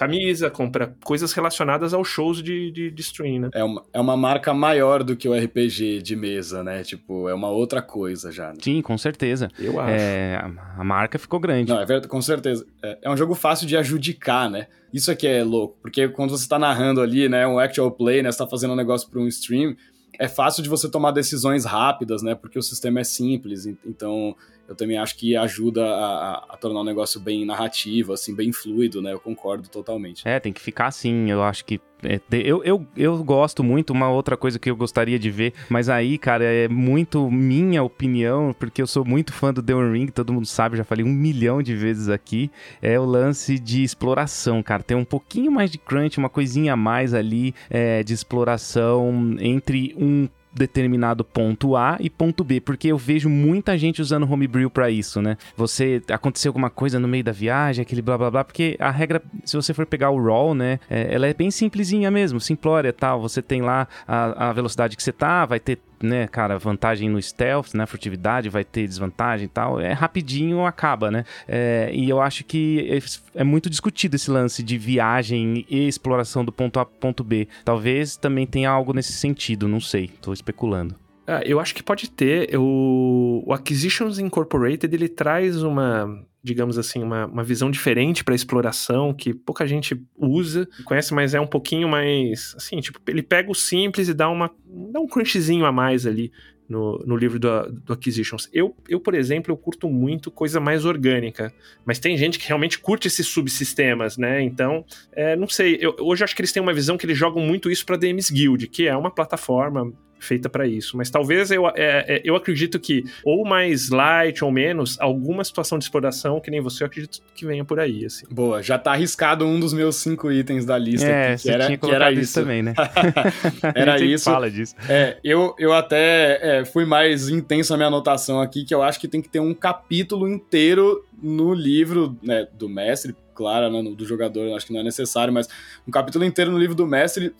[0.00, 3.50] camisa, compra coisas relacionadas aos shows de, de, de stream, né?
[3.52, 6.82] É uma, é uma marca maior do que o RPG de mesa, né?
[6.82, 8.48] Tipo, é uma outra coisa já.
[8.48, 8.58] Né?
[8.62, 9.50] Sim, com certeza.
[9.58, 9.90] Eu acho.
[9.90, 10.36] É,
[10.78, 11.70] a marca ficou grande.
[11.70, 12.66] Não, é verdade, com certeza.
[12.82, 14.68] É, é um jogo fácil de adjudicar, né?
[14.90, 18.32] Isso aqui é louco, porque quando você tá narrando ali, né, um actual play, né,
[18.32, 19.76] você tá fazendo um negócio para um stream,
[20.18, 24.34] é fácil de você tomar decisões rápidas, né, porque o sistema é simples, então
[24.70, 29.02] eu também acho que ajuda a, a, tornar o negócio bem narrativo, assim, bem fluido,
[29.02, 29.12] né?
[29.12, 30.22] Eu concordo totalmente.
[30.24, 31.28] É, tem que ficar assim.
[31.28, 35.18] Eu acho que é, eu, eu, eu gosto muito, uma outra coisa que eu gostaria
[35.18, 39.60] de ver, mas aí, cara, é muito minha opinião, porque eu sou muito fã do
[39.60, 42.48] The One Ring, todo mundo sabe, já falei um milhão de vezes aqui,
[42.80, 44.84] é o lance de exploração, cara.
[44.84, 49.94] Tem um pouquinho mais de crunch, uma coisinha a mais ali é, de exploração entre
[49.98, 54.90] um determinado ponto A e ponto B, porque eu vejo muita gente usando homebrew para
[54.90, 55.36] isso, né?
[55.56, 59.22] Você aconteceu alguma coisa no meio da viagem, aquele blá blá blá, porque a regra,
[59.44, 63.20] se você for pegar o roll, né, é, ela é bem simplesinha mesmo, simplória tal.
[63.20, 67.20] Você tem lá a, a velocidade que você tá, vai ter né, cara, vantagem no
[67.20, 69.80] stealth, né, furtividade, vai ter desvantagem e tal.
[69.80, 71.24] É rapidinho, acaba, né?
[71.46, 73.00] É, e eu acho que
[73.34, 77.48] é, é muito discutido esse lance de viagem e exploração do ponto A ponto B.
[77.64, 80.94] Talvez também tenha algo nesse sentido, não sei, tô especulando.
[81.30, 82.58] Ah, eu acho que pode ter.
[82.58, 89.14] O, o Acquisitions Incorporated ele traz uma, digamos assim, uma, uma visão diferente para exploração
[89.14, 93.54] que pouca gente usa, conhece, mas é um pouquinho mais assim, tipo, ele pega o
[93.54, 94.50] simples e dá uma
[94.92, 96.32] dá um crunchzinho a mais ali
[96.68, 98.48] no, no livro do, do Acquisitions.
[98.52, 102.80] Eu, eu, por exemplo, eu curto muito coisa mais orgânica, mas tem gente que realmente
[102.80, 104.42] curte esses subsistemas, né?
[104.42, 107.16] Então, é, não sei, eu, hoje eu acho que eles têm uma visão que eles
[107.16, 110.96] jogam muito isso para DMs Guild, que é uma plataforma feita para isso.
[110.96, 115.78] Mas talvez eu, é, é, eu acredito que, ou mais light ou menos, alguma situação
[115.78, 118.04] de exploração, que nem você, eu acredito que venha por aí.
[118.04, 118.26] Assim.
[118.30, 121.06] Boa, já tá arriscado um dos meus cinco itens da lista.
[121.06, 122.74] É, aqui, que era, que era isso também, né?
[123.74, 124.24] era isso.
[124.24, 124.74] fala disso.
[124.88, 129.00] É, eu, eu até é, fui mais intenso na minha anotação aqui, que eu acho
[129.00, 134.06] que tem que ter um capítulo inteiro no livro né, do mestre, claro, né, do
[134.06, 135.48] jogador, acho que não é necessário, mas
[135.86, 137.34] um capítulo inteiro no livro do mestre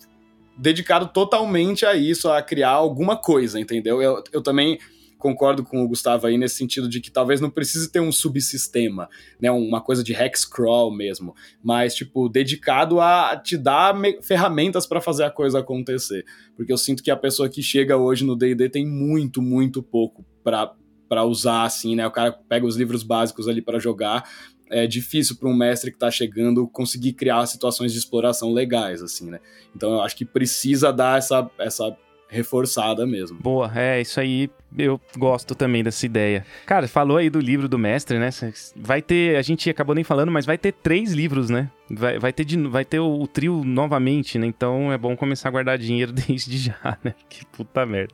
[0.57, 4.01] dedicado totalmente a isso, a criar alguma coisa, entendeu?
[4.01, 4.79] Eu, eu também
[5.21, 9.07] concordo com o Gustavo aí nesse sentido de que talvez não precise ter um subsistema,
[9.39, 14.99] né, uma coisa de hex crawl mesmo, mas tipo dedicado a te dar ferramentas para
[14.99, 16.25] fazer a coisa acontecer,
[16.57, 20.25] porque eu sinto que a pessoa que chega hoje no D&D tem muito, muito pouco
[20.43, 20.73] para
[21.07, 22.07] para usar assim, né?
[22.07, 24.23] O cara pega os livros básicos ali para jogar,
[24.71, 29.29] é difícil para um mestre que está chegando conseguir criar situações de exploração legais, assim,
[29.29, 29.39] né?
[29.75, 31.95] Então eu acho que precisa dar essa, essa
[32.27, 33.37] reforçada mesmo.
[33.39, 36.45] Boa, é isso aí eu gosto também dessa ideia.
[36.65, 38.29] Cara, falou aí do livro do mestre, né?
[38.75, 41.69] Vai ter, a gente acabou nem falando, mas vai ter três livros, né?
[41.93, 44.47] Vai, vai ter, de, vai ter o, o, trio novamente, né?
[44.47, 47.13] Então é bom começar a guardar dinheiro desde já, né?
[47.27, 48.13] Que puta merda.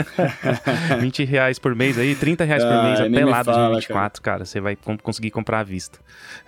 [1.00, 4.44] 20 reais por mês aí, 30 reais por mês, até lá 2024, cara.
[4.44, 5.98] Você vai conseguir comprar à vista.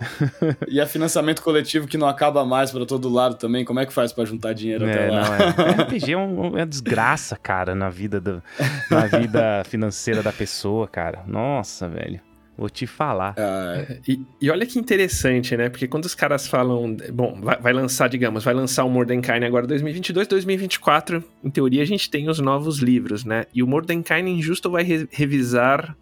[0.68, 3.92] e a financiamento coletivo que não acaba mais para todo lado também, como é que
[3.92, 5.28] faz para juntar dinheiro é, até lá?
[5.28, 5.70] Não, é.
[5.84, 8.42] RPG é, um, é uma desgraça, cara, na vida do,
[8.90, 11.24] na vida financeira da pessoa, cara.
[11.26, 12.20] Nossa, velho.
[12.56, 13.34] Vou te falar.
[13.36, 15.68] Ah, e, e, olha que interessante, né?
[15.68, 19.66] Porque quando os caras falam, bom, vai, vai lançar, digamos, vai lançar o Mordenkainen agora
[19.66, 23.44] 2022, 2024, em teoria a gente tem os novos livros, né?
[23.52, 25.96] E o Mordenkainen justo vai re revisar,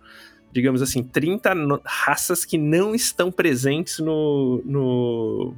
[0.53, 1.55] digamos assim, 30
[1.87, 5.55] raças que não estão presentes no, no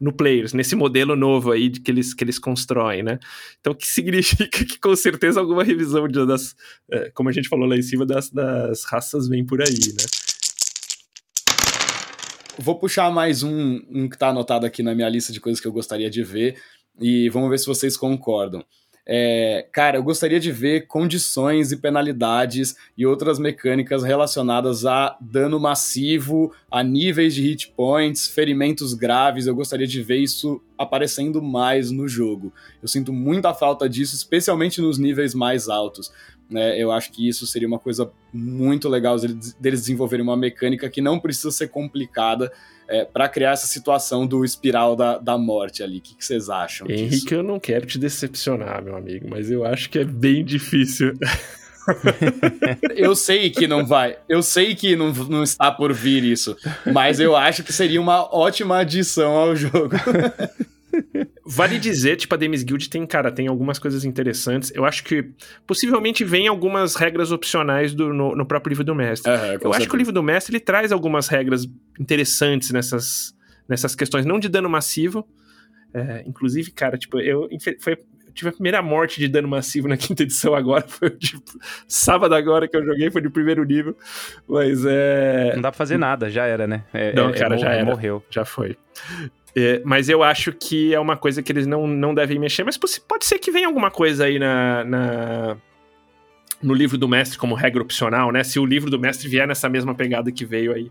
[0.00, 3.18] no Players, nesse modelo novo aí que eles, que eles constroem, né?
[3.60, 6.56] Então, o que significa que com certeza alguma revisão de, das,
[6.90, 10.04] é, como a gente falou lá em cima, das, das raças vem por aí, né?
[12.58, 15.68] Vou puxar mais um, um que está anotado aqui na minha lista de coisas que
[15.68, 16.56] eu gostaria de ver
[17.00, 18.64] e vamos ver se vocês concordam.
[19.12, 25.58] É, cara, eu gostaria de ver condições e penalidades e outras mecânicas relacionadas a dano
[25.58, 29.48] massivo, a níveis de hit points, ferimentos graves.
[29.48, 32.52] Eu gostaria de ver isso aparecendo mais no jogo.
[32.80, 36.12] Eu sinto muita falta disso, especialmente nos níveis mais altos.
[36.50, 36.76] Né?
[36.76, 41.20] Eu acho que isso seria uma coisa muito legal deles desenvolverem uma mecânica que não
[41.20, 42.52] precisa ser complicada
[42.88, 45.98] é, para criar essa situação do espiral da, da morte ali.
[45.98, 46.90] O que, que vocês acham?
[46.90, 47.34] Henrique, disso?
[47.34, 51.12] eu não quero te decepcionar, meu amigo, mas eu acho que é bem difícil.
[52.96, 56.56] eu sei que não vai, eu sei que não, não está por vir isso,
[56.92, 59.90] mas eu acho que seria uma ótima adição ao jogo.
[61.52, 64.72] Vale dizer, tipo, a Demis Guild tem, cara, tem algumas coisas interessantes.
[64.74, 65.30] Eu acho que
[65.66, 69.32] possivelmente vem algumas regras opcionais do, no, no próprio livro do mestre.
[69.32, 69.76] eu certeza.
[69.76, 71.66] acho que o livro do mestre ele traz algumas regras
[71.98, 73.34] interessantes nessas
[73.68, 75.26] nessas questões, não de dano massivo.
[75.94, 77.48] É, inclusive, cara, tipo, eu
[77.80, 80.86] foi, eu tive a primeira morte de dano massivo na quinta edição agora.
[80.86, 81.42] Foi tipo,
[81.86, 83.96] sábado agora que eu joguei, foi de primeiro nível.
[84.48, 85.52] Mas é.
[85.54, 86.84] Não dá pra fazer nada, já era, né?
[86.92, 87.84] É, não, é, cara, já era.
[87.84, 88.22] Morreu.
[88.30, 88.76] Já foi.
[89.54, 92.64] É, mas eu acho que é uma coisa que eles não, não devem mexer.
[92.64, 95.56] Mas pode ser que venha alguma coisa aí na, na,
[96.62, 98.44] no livro do mestre como regra opcional, né?
[98.44, 100.90] Se o livro do mestre vier nessa mesma pegada que veio aí.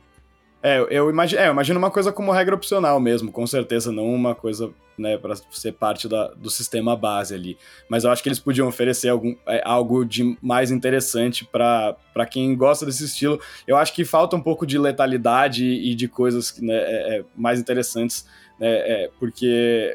[0.62, 4.14] É, eu imagino, é, eu imagino uma coisa como regra opcional mesmo, com certeza, não
[4.14, 7.58] uma coisa, né, para ser parte da, do sistema base ali.
[7.88, 11.96] Mas eu acho que eles podiam oferecer algum, é, algo de mais interessante para
[12.30, 13.40] quem gosta desse estilo.
[13.66, 17.58] Eu acho que falta um pouco de letalidade e de coisas né, é, é mais
[17.58, 18.26] interessantes,
[18.60, 19.94] né, é, porque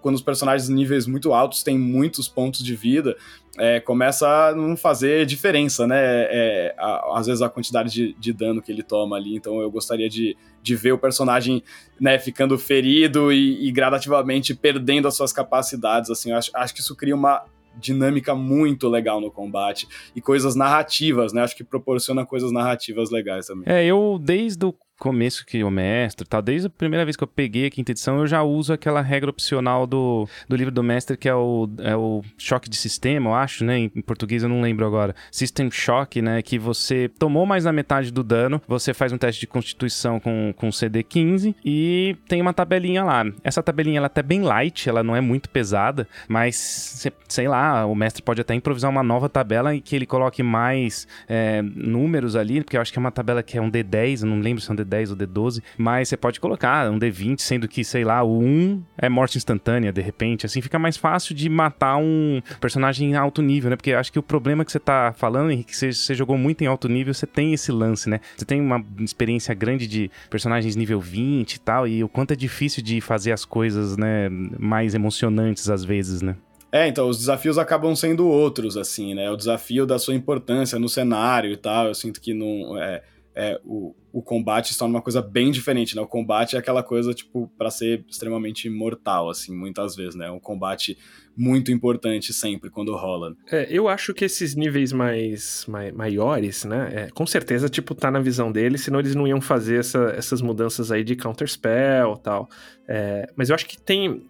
[0.00, 3.16] quando os personagens níveis muito altos têm muitos pontos de vida,
[3.56, 5.98] é, começa a não fazer diferença, né?
[6.00, 9.36] É, a, às vezes a quantidade de, de, dano que ele toma ali.
[9.36, 11.62] Então eu gostaria de, de ver o personagem
[12.00, 16.10] né, ficando ferido e, e gradativamente perdendo as suas capacidades.
[16.10, 17.44] Assim, acho, acho que isso cria uma
[17.76, 21.42] dinâmica muito legal no combate e coisas narrativas, né?
[21.42, 23.64] Acho que proporciona coisas narrativas legais também.
[23.66, 27.28] É, eu desde o começo que o mestre tal, desde a primeira vez que eu
[27.28, 31.16] peguei a quinta edição, eu já uso aquela regra opcional do, do livro do mestre,
[31.16, 33.78] que é o, é o choque de sistema, eu acho, né?
[33.78, 35.14] Em, em português eu não lembro agora.
[35.30, 36.42] System Shock, né?
[36.42, 40.52] Que você tomou mais da metade do dano, você faz um teste de constituição com,
[40.56, 43.24] com CD15 e tem uma tabelinha lá.
[43.44, 47.86] Essa tabelinha ela é até bem light, ela não é muito pesada, mas sei lá,
[47.86, 52.34] o mestre pode até improvisar uma nova tabela em que ele coloque mais é, números
[52.34, 54.60] ali, porque eu acho que é uma tabela que é um D10, eu não lembro
[54.60, 57.84] se é um D10 D10 ou D12, mas você pode colocar um D20, sendo que,
[57.84, 61.96] sei lá, o 1 é morte instantânea, de repente, assim fica mais fácil de matar
[61.96, 63.76] um personagem em alto nível, né?
[63.76, 66.66] Porque acho que o problema que você tá falando, Henrique, você, você jogou muito em
[66.66, 68.20] alto nível, você tem esse lance, né?
[68.36, 72.36] Você tem uma experiência grande de personagens nível 20 e tal, e o quanto é
[72.36, 76.36] difícil de fazer as coisas, né, mais emocionantes às vezes, né?
[76.70, 79.30] É, então, os desafios acabam sendo outros, assim, né?
[79.30, 82.76] O desafio da sua importância no cenário e tal, eu sinto que não.
[82.78, 83.02] É,
[83.38, 86.02] é, o, o combate se torna uma coisa bem diferente, né?
[86.02, 90.28] O combate é aquela coisa, tipo, para ser extremamente mortal, assim, muitas vezes, né?
[90.28, 90.98] Um combate
[91.36, 93.36] muito importante sempre quando rola.
[93.52, 96.90] É, eu acho que esses níveis mais, mai, maiores, né?
[96.92, 100.42] É, com certeza, tipo, tá na visão deles, senão eles não iam fazer essa, essas
[100.42, 102.50] mudanças aí de counterspell e tal.
[102.88, 104.10] É, mas eu acho que tem.
[104.10, 104.24] Uh,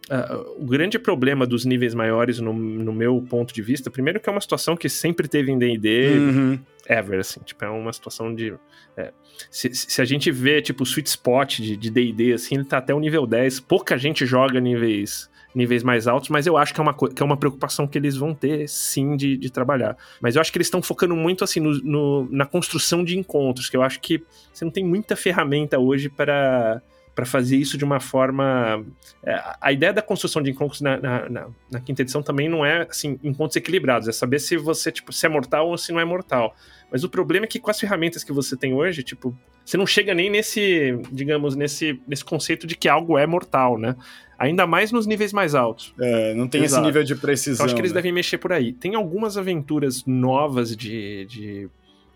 [0.59, 4.33] o grande problema dos níveis maiores, no, no, meu ponto de vista, primeiro que é
[4.33, 6.19] uma situação que sempre teve em DD.
[6.19, 6.59] Uhum.
[6.89, 8.55] Ever, assim, tipo, é uma situação de.
[8.97, 9.13] É,
[9.51, 12.95] se, se, a gente vê, tipo, o sweet spot de DD, assim, ele tá até
[12.95, 13.61] o nível 10.
[13.61, 17.25] Pouca gente joga níveis níveis mais altos, mas eu acho que é uma, que é
[17.25, 19.97] uma preocupação que eles vão ter, sim, de, de trabalhar.
[20.21, 23.69] Mas eu acho que eles estão focando muito, assim, no, no, na construção de encontros,
[23.69, 24.23] que eu acho que
[24.53, 26.81] você não tem muita ferramenta hoje para
[27.19, 28.87] para fazer isso de uma forma.
[29.25, 32.65] É, a ideia da construção de encontros na, na, na, na, quinta edição também não
[32.65, 35.99] é assim, encontros equilibrados, é saber se você tipo, se é mortal ou se não
[35.99, 36.55] é mortal.
[36.93, 39.85] Mas o problema é que com as ferramentas que você tem hoje, tipo, você não
[39.85, 43.97] chega nem nesse, digamos, nesse, nesse conceito de que algo é mortal, né?
[44.39, 45.93] Ainda mais nos níveis mais altos.
[46.01, 46.83] É, não tem Exato.
[46.83, 47.55] esse nível de precisão.
[47.55, 47.97] Então, acho que eles né?
[47.97, 48.73] devem mexer por aí.
[48.73, 51.69] Tem algumas aventuras novas de, de,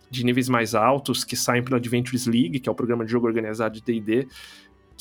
[0.08, 3.26] de níveis mais altos que saem pela Adventures League, que é o programa de jogo
[3.26, 4.28] organizado de D&D,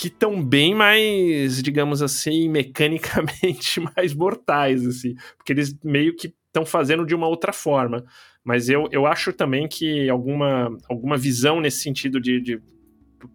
[0.02, 6.66] que estão bem mais, digamos assim, mecanicamente mais mortais, assim, porque eles meio que estão
[6.66, 8.04] fazendo de uma outra forma.
[8.44, 12.60] Mas eu, eu acho também que alguma, alguma visão nesse sentido de, de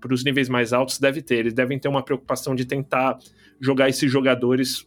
[0.01, 1.37] para os níveis mais altos deve ter.
[1.37, 3.17] Eles devem ter uma preocupação de tentar
[3.61, 4.85] jogar esses jogadores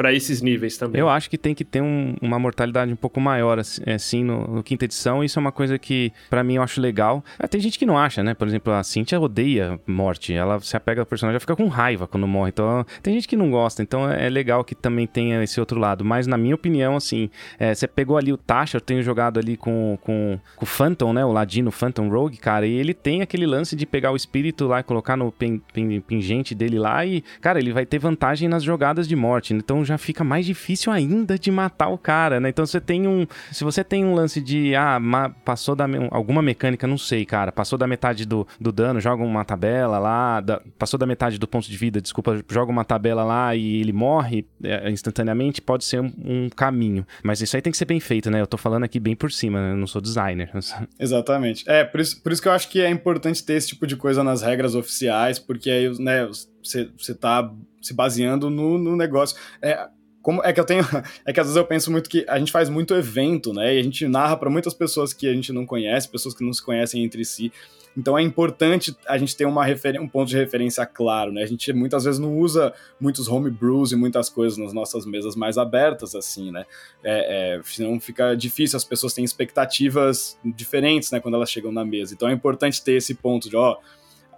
[0.00, 0.98] para esses níveis também.
[0.98, 4.62] Eu acho que tem que ter um, uma mortalidade um pouco maior, assim, no, no,
[4.62, 5.22] quinta edição.
[5.22, 7.22] Isso é uma coisa que, para mim, eu acho legal.
[7.38, 8.32] Ah, tem gente que não acha, né?
[8.32, 10.32] Por exemplo, a Cynthia odeia morte.
[10.32, 12.48] Ela se apega ao personagem, ela fica com raiva quando morre.
[12.48, 13.82] Então, tem gente que não gosta.
[13.82, 16.02] Então, é legal que também tenha esse outro lado.
[16.02, 19.54] Mas, na minha opinião, assim, é, você pegou ali o Tasha, eu tenho jogado ali
[19.54, 21.26] com, com, com o Phantom, né?
[21.26, 22.66] O Ladino Phantom Rogue, cara.
[22.66, 26.78] E ele tem aquele lance de pegar o espírito lá e colocar no pingente dele
[26.78, 27.04] lá.
[27.04, 29.52] E, cara, ele vai ter vantagem nas jogadas de morte.
[29.52, 32.48] Então, já fica mais difícil ainda de matar o cara, né?
[32.48, 33.26] Então você tem um.
[33.52, 34.74] Se você tem um lance de.
[34.74, 35.00] Ah,
[35.44, 35.86] passou da.
[36.10, 37.52] Alguma mecânica, não sei, cara.
[37.52, 40.40] Passou da metade do, do dano, joga uma tabela lá.
[40.40, 43.92] Da, passou da metade do ponto de vida, desculpa, joga uma tabela lá e ele
[43.92, 47.06] morre é, instantaneamente, pode ser um, um, caminho.
[47.22, 48.40] Mas isso aí tem que ser bem feito, né?
[48.40, 49.72] Eu tô falando aqui bem por cima, né?
[49.72, 50.50] Eu não sou designer.
[50.98, 51.64] Exatamente.
[51.68, 53.96] É, por isso, por isso que eu acho que é importante ter esse tipo de
[53.96, 56.28] coisa nas regras oficiais, porque aí, né,
[56.62, 59.36] você tá se baseando no, no negócio.
[59.62, 59.88] É,
[60.22, 60.84] como é que eu tenho.
[61.24, 63.74] É que às vezes eu penso muito que a gente faz muito evento, né?
[63.74, 66.52] E a gente narra para muitas pessoas que a gente não conhece, pessoas que não
[66.52, 67.52] se conhecem entre si.
[67.96, 69.66] Então é importante a gente ter uma
[70.00, 71.42] um ponto de referência claro, né?
[71.42, 75.58] A gente muitas vezes não usa muitos homebrews e muitas coisas nas nossas mesas mais
[75.58, 76.64] abertas, assim, né?
[77.02, 81.84] É, é, senão fica difícil, as pessoas têm expectativas diferentes, né, quando elas chegam na
[81.84, 82.14] mesa.
[82.14, 83.76] Então é importante ter esse ponto de, ó,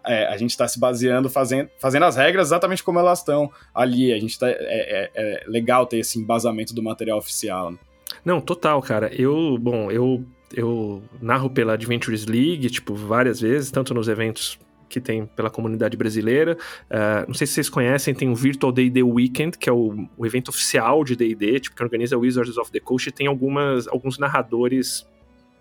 [0.04, 4.12] é, a gente está se baseando, fazendo, fazendo as regras exatamente como elas estão ali.
[4.12, 7.72] A gente tá, é, é, é, legal ter esse embasamento do material oficial.
[7.72, 7.78] Né?
[8.24, 9.12] Não, total, cara.
[9.14, 10.24] Eu, bom, eu,
[10.54, 15.96] eu narro pela Adventures League, tipo, várias vezes, tanto nos eventos que tem pela comunidade
[15.96, 16.56] brasileira.
[16.90, 20.26] Uh, não sei se vocês conhecem, tem o Virtual D&D Weekend, que é o, o
[20.26, 24.18] evento oficial de D&D, tipo, que organiza Wizards of the Coast, e tem algumas, alguns
[24.18, 25.06] narradores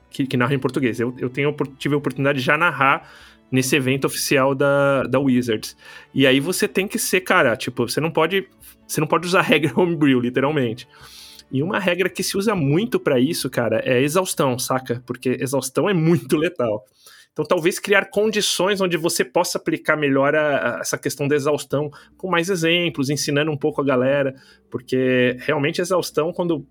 [0.10, 1.00] que, que narram em português.
[1.00, 3.10] Eu, eu tenho, tive a oportunidade de já narrar
[3.52, 5.76] nesse evento oficial da, da Wizards.
[6.14, 8.48] E aí você tem que ser, cara, tipo, você não pode.
[8.88, 10.88] Você não pode usar regra homebrew, literalmente.
[11.52, 15.04] E uma regra que se usa muito para isso, cara, é exaustão, saca?
[15.06, 16.86] Porque exaustão é muito letal.
[17.34, 21.90] Então, talvez criar condições onde você possa aplicar melhor a, a essa questão da exaustão,
[22.18, 24.36] com mais exemplos, ensinando um pouco a galera,
[24.70, 26.66] porque realmente exaustão, quando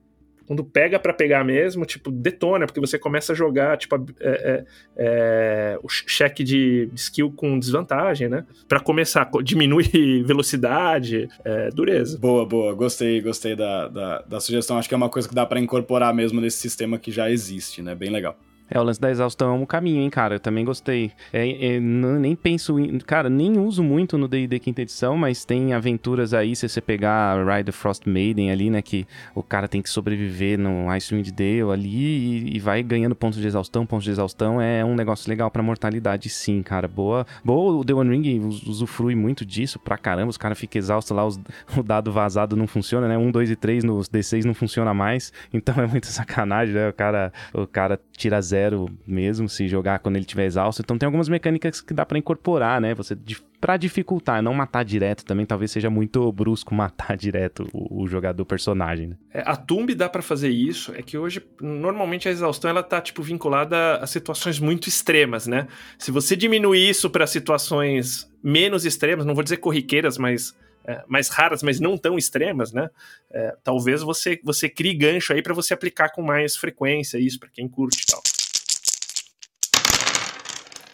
[0.50, 4.64] quando pega para pegar mesmo, tipo, detona, porque você começa a jogar, tipo, é, é,
[4.96, 8.44] é, o cheque de, skill com desvantagem, né?
[8.66, 9.84] Para começar, diminui
[10.26, 12.18] velocidade, é, dureza.
[12.18, 12.74] Boa, boa.
[12.74, 14.76] Gostei, gostei da, da, da sugestão.
[14.76, 17.80] Acho que é uma coisa que dá para incorporar mesmo nesse sistema que já existe,
[17.80, 17.94] né?
[17.94, 18.36] Bem legal.
[18.70, 20.36] É, o lance da exaustão é um caminho, hein, cara?
[20.36, 21.10] Eu também gostei.
[21.32, 22.98] É, é, nem penso em.
[23.00, 27.44] Cara, nem uso muito no DD quinta edição, mas tem aventuras aí, se você pegar
[27.44, 28.80] Ride the Frost Maiden ali, né?
[28.80, 29.04] Que
[29.34, 33.46] o cara tem que sobreviver no Icewind Dale ali e, e, vai ganhando pontos de
[33.46, 33.84] exaustão.
[33.84, 36.86] Pontos de exaustão é um negócio legal pra mortalidade, sim, cara.
[36.86, 37.26] Boa.
[37.44, 40.30] Boa, o The One Ring usufrui muito disso pra caramba.
[40.30, 41.40] Os caras ficam exaustos lá, os,
[41.76, 43.18] o dado vazado não funciona, né?
[43.18, 45.32] Um, dois e três nos D6 não funciona mais.
[45.52, 46.88] Então é muito sacanagem, né?
[46.88, 50.82] O cara, o cara tira zero zero mesmo, se jogar quando ele tiver exausto.
[50.82, 52.94] Então tem algumas mecânicas que dá para incorporar, né?
[52.94, 53.16] Você
[53.60, 58.44] para dificultar, não matar direto também, talvez seja muito brusco matar direto o, o jogador
[58.44, 59.16] personagem, né?
[59.32, 63.00] É, a Tumb dá para fazer isso, é que hoje normalmente a exaustão ela tá
[63.00, 65.66] tipo vinculada a situações muito extremas, né?
[65.98, 70.54] Se você diminuir isso para situações menos extremas, não vou dizer corriqueiras, mas
[70.84, 72.88] é, mais raras, mas não tão extremas, né?
[73.30, 77.50] É, talvez você você crie gancho aí para você aplicar com mais frequência isso para
[77.50, 78.22] quem curte e tal.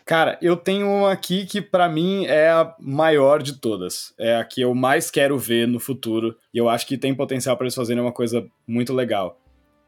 [0.06, 4.14] Cara, eu tenho uma aqui que para mim é a maior de todas.
[4.16, 6.36] É a que eu mais quero ver no futuro.
[6.54, 9.36] E eu acho que tem potencial para eles fazerem uma coisa muito legal.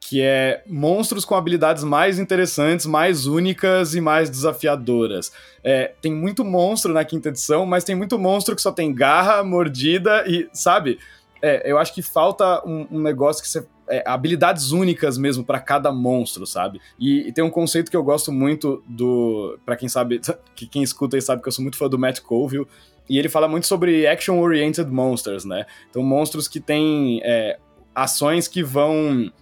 [0.00, 5.30] Que é monstros com habilidades mais interessantes, mais únicas e mais desafiadoras.
[5.62, 9.44] É, tem muito monstro na quinta edição, mas tem muito monstro que só tem garra,
[9.44, 10.98] mordida e, sabe?
[11.40, 15.61] É, eu acho que falta um, um negócio que você é, habilidades únicas mesmo para
[15.61, 16.80] cada monstro, sabe?
[16.99, 19.59] E, e, tem um conceito que eu gosto muito do.
[19.64, 20.20] para quem sabe,
[20.55, 22.66] que quem escuta aí sabe que eu sou muito fã do Matt Colville.
[23.09, 25.64] E ele fala muito sobre action-oriented monsters, né?
[25.89, 27.59] Então, monstros que têm é,
[27.95, 29.32] ações que vão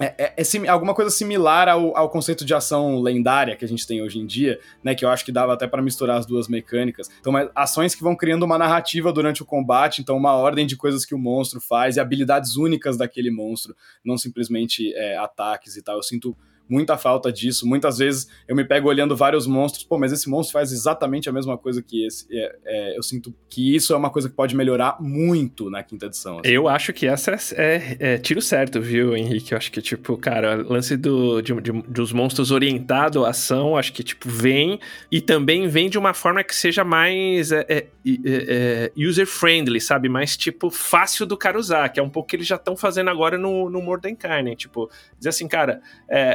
[0.00, 3.86] é, é, é, alguma coisa similar ao, ao, conceito de ação lendária que a gente
[3.86, 4.94] tem hoje em dia, né?
[4.94, 7.10] Que eu acho que dava até para misturar as duas mecânicas.
[7.20, 11.04] Então, ações que vão criando uma narrativa durante o combate, então uma ordem de coisas
[11.04, 15.96] que o monstro faz e habilidades únicas daquele monstro, não simplesmente é, ataques e tal.
[15.96, 16.34] Eu sinto
[16.72, 17.68] muita falta disso.
[17.68, 21.32] Muitas vezes eu me pego olhando vários monstros, pô, mas esse monstro faz exatamente a
[21.32, 22.26] mesma coisa que esse.
[22.30, 26.06] É, é, eu sinto que isso é uma coisa que pode melhorar muito na quinta
[26.06, 26.38] edição.
[26.38, 26.48] Assim.
[26.48, 29.52] Eu acho que essa é, é, é, tiro certo, viu, Henrique?
[29.52, 33.92] Eu acho que, tipo, cara, lance do, de, de, dos monstros orientado à ação, acho
[33.92, 39.80] que, tipo, vem e também vem de uma forma que seja mais é, é, user-friendly,
[39.80, 40.08] sabe?
[40.08, 43.10] Mais, tipo, fácil do cara usar, que é um pouco que eles já estão fazendo
[43.10, 45.82] agora no, no Mordecai, Tipo, dizer assim, cara,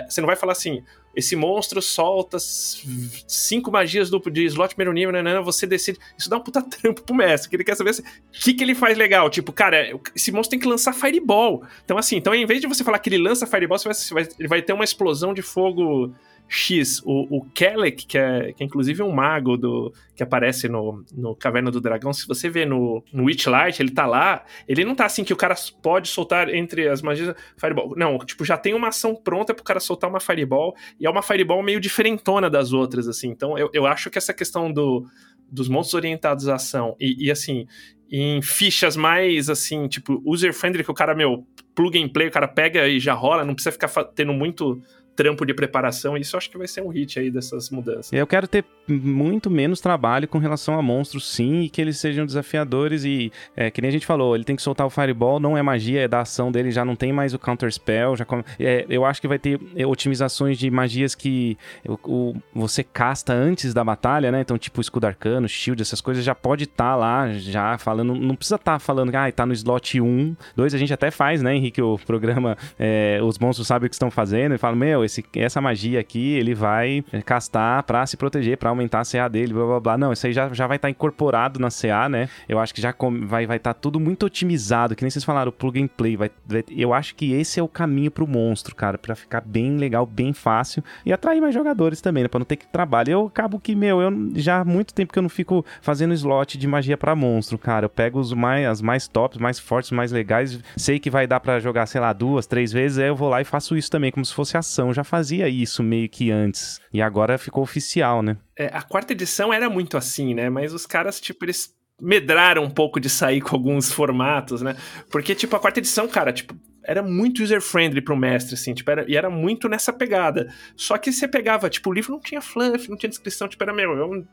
[0.07, 0.83] você não vai falar assim,
[1.15, 5.97] esse monstro solta cinco magias do, de slot primeiro nível, né, né, você decide.
[6.15, 8.63] Isso dá um puta trampo pro mestre, que ele quer saber o assim, que, que
[8.63, 9.29] ele faz legal.
[9.29, 11.63] Tipo, cara, esse monstro tem que lançar Fireball.
[11.83, 14.47] Então, assim, então em vez de você falar que ele lança Fireball, você vai, ele
[14.47, 16.13] vai ter uma explosão de fogo
[16.47, 17.01] X.
[17.05, 21.35] O, o Kelek, que é, que é inclusive um mago do, que aparece no, no
[21.35, 25.05] Caverna do Dragão, se você vê no, no Witchlight, ele tá lá, ele não tá
[25.05, 27.93] assim que o cara pode soltar entre as magias Fireball.
[27.95, 31.21] Não, tipo, já tem uma ação pronta pro cara soltar uma Fireball, e é uma
[31.21, 33.29] Fireball meio diferentona das outras, assim.
[33.29, 35.05] Então, eu, eu acho que essa questão do,
[35.51, 37.67] dos monstros orientados à ação e, e assim,
[38.09, 41.45] em fichas mais, assim, tipo, user-friendly, que o cara, meu,
[41.75, 44.81] plug and play, o cara pega e já rola, não precisa ficar tendo muito
[45.17, 48.13] trampo de preparação, e isso acho que vai ser um hit aí dessas mudanças.
[48.13, 52.23] Eu quero ter muito menos trabalho com relação a monstros, sim, e que eles sejam
[52.23, 55.57] desafiadores e, é, que nem a gente falou, ele tem que soltar o Fireball, não
[55.57, 58.25] é magia, é da ação dele, já não tem mais o Counter Spell, já
[58.59, 63.33] é, eu acho que vai ter é, otimizações de magias que o, o, você casta
[63.33, 64.41] antes da batalha, né?
[64.41, 68.35] Então, tipo, escudo arcano, shield, essas coisas já pode estar tá lá, já falando, não
[68.35, 71.55] precisa estar tá falando, ah, tá no slot 1, 2, a gente até faz, né,
[71.55, 75.25] Henrique, o programa, é, os monstros sabem o que estão fazendo e fala, meu, esse,
[75.35, 79.65] essa magia aqui, ele vai castar pra se proteger, pra aumentar a CA dele, blá
[79.65, 79.97] blá blá.
[79.97, 82.29] Não, isso aí já, já vai estar tá incorporado na CA, né?
[82.47, 85.25] Eu acho que já com, vai estar vai tá tudo muito otimizado, que nem vocês
[85.25, 86.15] falaram, o plug and play.
[86.15, 89.77] Vai, vai, eu acho que esse é o caminho pro monstro, cara, pra ficar bem
[89.77, 92.29] legal, bem fácil e atrair mais jogadores também, né?
[92.29, 93.13] Pra não ter que trabalhar.
[93.13, 96.57] Eu acabo que, meu, eu já há muito tempo que eu não fico fazendo slot
[96.57, 97.85] de magia para monstro, cara.
[97.85, 101.39] Eu pego os mais, as mais tops, mais fortes, mais legais, sei que vai dar
[101.39, 104.11] para jogar, sei lá, duas, três vezes, aí eu vou lá e faço isso também,
[104.11, 104.93] como se fosse ação.
[104.97, 106.81] Já fazia isso meio que antes.
[106.91, 108.35] E agora ficou oficial, né?
[108.57, 110.49] É, a quarta edição era muito assim, né?
[110.49, 111.71] Mas os caras, tipo, eles
[112.01, 114.75] medraram um pouco de sair com alguns formatos, né?
[115.11, 119.05] Porque, tipo, a quarta edição, cara, tipo, era muito user-friendly pro mestre, assim, tipo, era,
[119.07, 120.51] e era muito nessa pegada.
[120.75, 123.73] Só que você pegava, tipo, o livro não tinha fluff, não tinha descrição, tipo, era,
[123.73, 124.23] meu, é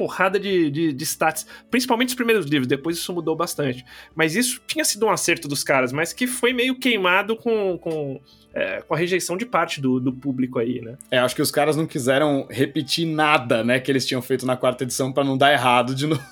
[0.00, 3.84] porrada de, de, de stats, principalmente os primeiros livros, depois isso mudou bastante.
[4.14, 8.18] Mas isso tinha sido um acerto dos caras, mas que foi meio queimado com, com
[8.54, 10.96] é, com a rejeição de parte do, do público aí, né?
[11.10, 14.56] É, acho que os caras não quiseram repetir nada, né, que eles tinham feito na
[14.56, 16.22] quarta edição para não dar errado de novo.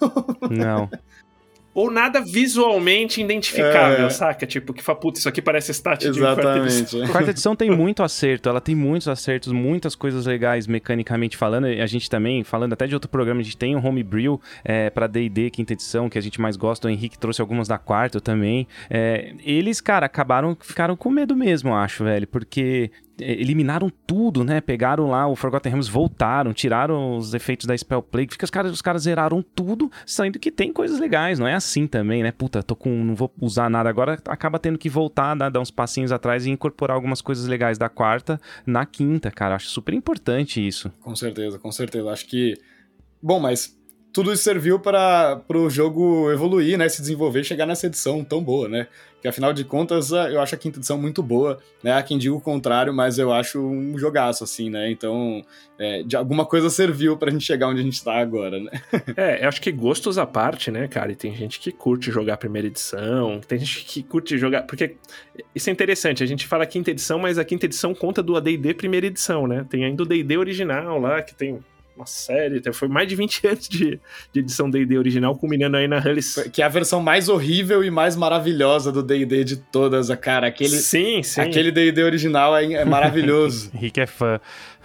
[0.51, 0.89] Não.
[1.75, 4.11] ou nada visualmente identificável, é.
[4.11, 4.47] saca?
[4.47, 6.37] Tipo, que fala, puta, isso aqui parece stat Exatamente.
[6.37, 7.09] de quarta edição.
[7.09, 11.67] quarta edição tem muito acerto, ela tem muitos acertos, muitas coisas legais mecanicamente falando.
[11.67, 15.07] A gente também, falando até de outro programa, a gente tem o Homebrew é, pra
[15.07, 16.89] D&D, quinta edição, que a gente mais gosta.
[16.89, 18.67] O Henrique trouxe algumas da quarta também.
[18.91, 22.91] É, eles, cara, acabaram, ficaram com medo mesmo, acho, velho, porque
[23.21, 24.61] eliminaram tudo, né?
[24.61, 28.33] Pegaram lá o Forgotten Realms, voltaram, tiraram os efeitos da Spell Plague.
[28.33, 31.87] Fica os caras, os caras zeraram tudo, saindo que tem coisas legais, não é assim
[31.87, 32.33] também, né?
[32.33, 35.51] Puta, tô com não vou usar nada agora, acaba tendo que voltar, né?
[35.51, 39.55] dar uns passinhos atrás e incorporar algumas coisas legais da quarta na quinta, cara.
[39.55, 40.91] Acho super importante isso.
[41.01, 42.11] Com certeza, com certeza.
[42.11, 42.55] Acho que
[43.21, 43.77] Bom, mas
[44.13, 48.69] tudo isso serviu para o jogo evoluir, né, se desenvolver chegar nessa edição tão boa,
[48.69, 48.87] né?
[49.21, 51.93] Que afinal de contas, eu acho a quinta edição muito boa, né?
[51.93, 54.91] Há quem diga o contrário, mas eu acho um jogaço, assim, né?
[54.91, 55.45] Então,
[55.77, 58.71] é, de alguma coisa serviu pra gente chegar onde a gente tá agora, né?
[59.17, 61.11] é, eu acho que gostos à parte, né, cara?
[61.11, 64.63] E tem gente que curte jogar a primeira edição, tem gente que curte jogar.
[64.63, 64.97] Porque
[65.53, 68.75] isso é interessante, a gente fala quinta edição, mas a quinta edição conta do ADD
[68.75, 69.67] primeira edição, né?
[69.69, 71.59] Tem ainda o DD original lá, que tem
[71.99, 74.01] uma série, foi mais de 20 anos de,
[74.33, 76.21] de edição D&D original, culminando aí na Hully...
[76.53, 80.47] Que é a versão mais horrível e mais maravilhosa do D&D de todas, cara.
[80.47, 81.41] Aquele, sim, sim.
[81.41, 83.71] Aquele D&D original é, é maravilhoso.
[83.75, 84.41] Rick é fã.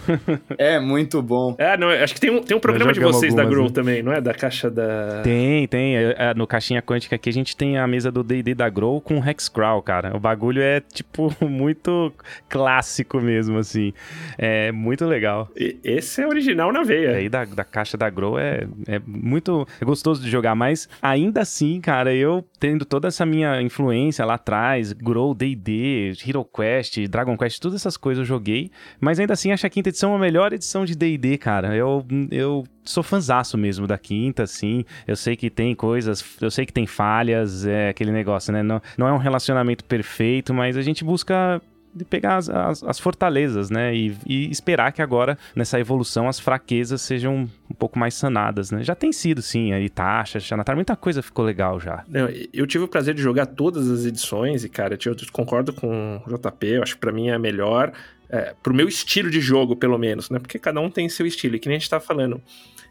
[0.57, 1.55] é muito bom.
[1.57, 3.71] É, não, acho que tem um, tem um programa de vocês algumas, da Grow né?
[3.73, 4.21] também, não é?
[4.21, 5.21] Da caixa da.
[5.23, 5.95] Tem, tem.
[5.95, 8.99] É, é, no Caixinha Quântica aqui a gente tem a mesa do DD da Grow
[8.99, 10.15] com Hexcrawl, cara.
[10.15, 12.13] O bagulho é, tipo, muito
[12.49, 13.93] clássico mesmo, assim.
[14.37, 15.49] É muito legal.
[15.55, 17.15] E, esse é original na veia.
[17.17, 21.41] Aí da, da caixa da Grow é, é muito é gostoso de jogar, mas ainda
[21.41, 27.37] assim, cara, eu tendo toda essa minha influência lá atrás, Grow, DD, Hero Quest, Dragon
[27.37, 30.19] Quest, todas essas coisas eu joguei, mas ainda assim acho que quinta edição é a
[30.19, 31.75] melhor edição de D&D, cara.
[31.75, 34.85] Eu, eu sou fanzaço mesmo da quinta, assim.
[35.05, 38.63] Eu sei que tem coisas, eu sei que tem falhas, é aquele negócio, né?
[38.63, 41.61] Não, não é um relacionamento perfeito, mas a gente busca
[41.93, 43.95] de pegar as, as, as fortalezas, né?
[43.95, 48.83] E, e, esperar que agora, nessa evolução, as fraquezas sejam um pouco mais sanadas, né?
[48.83, 52.03] Já tem sido, sim, aí taxa, Xanatar, muita coisa ficou legal já.
[52.07, 56.21] Não, eu tive o prazer de jogar todas as edições e, cara, eu concordo com
[56.25, 57.91] o JP, eu acho que pra mim é a melhor
[58.29, 60.39] é, pro meu estilo de jogo, pelo menos, né?
[60.39, 61.55] Porque cada um tem seu estilo.
[61.55, 62.41] E que nem a gente tá falando,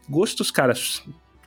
[0.07, 0.73] gostos, cara,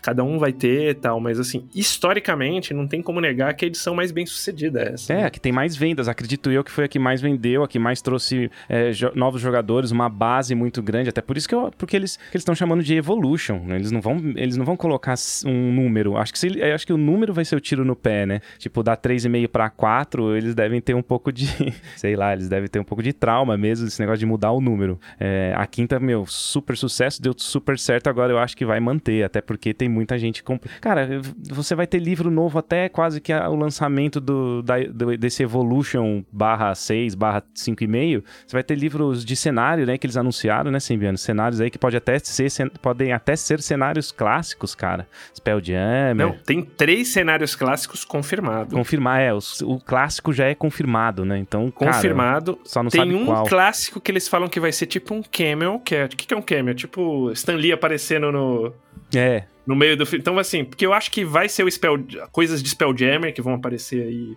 [0.07, 3.69] cada um vai ter e tal, mas assim, historicamente, não tem como negar que a
[3.69, 5.13] edição mais bem sucedida é essa.
[5.13, 7.69] É, a que tem mais vendas, acredito eu que foi a que mais vendeu, a
[7.69, 11.57] que mais trouxe é, jo novos jogadores, uma base muito grande, até por isso que
[11.57, 13.75] eu, porque eles que eles estão chamando de evolution, né?
[13.75, 16.97] eles não vão eles não vão colocar um número, acho que se, acho que o
[16.97, 18.41] número vai ser o tiro no pé, né?
[18.59, 21.49] Tipo, dar 3,5 para 4, eles devem ter um pouco de,
[21.97, 24.61] sei lá, eles devem ter um pouco de trauma mesmo, esse negócio de mudar o
[24.61, 25.01] número.
[25.19, 29.25] É, a quinta, meu, super sucesso, deu super certo, agora eu acho que vai manter,
[29.25, 30.71] até porque tem muita gente compra.
[30.81, 35.43] Cara, você vai ter livro novo até quase que o lançamento do, da, do, desse
[35.43, 38.23] Evolution barra 6, barra 5,5.
[38.47, 41.17] Você vai ter livros de cenário, né, que eles anunciaram, né, Sembiano?
[41.17, 45.09] Cenários aí que pode até ser, podem até ser cenários clássicos, cara.
[45.35, 46.15] Spelljammer.
[46.15, 48.75] Não, tem três cenários clássicos confirmados.
[48.75, 49.33] Confirmar, é.
[49.33, 51.39] O, o, clássico já é confirmado, né?
[51.39, 52.57] Então, Confirmado.
[52.57, 53.47] Cara, só não tem sabe um qual.
[53.47, 56.05] clássico que eles falam que vai ser tipo um camel, que é...
[56.05, 56.75] O que é um camel?
[56.75, 58.73] Tipo Stan Lee aparecendo no...
[59.15, 59.45] É.
[59.67, 60.21] No meio do filme.
[60.21, 62.05] Então, assim, porque eu acho que vai ser o Spell...
[62.33, 64.37] Coisas de Spelljammer que vão aparecer aí...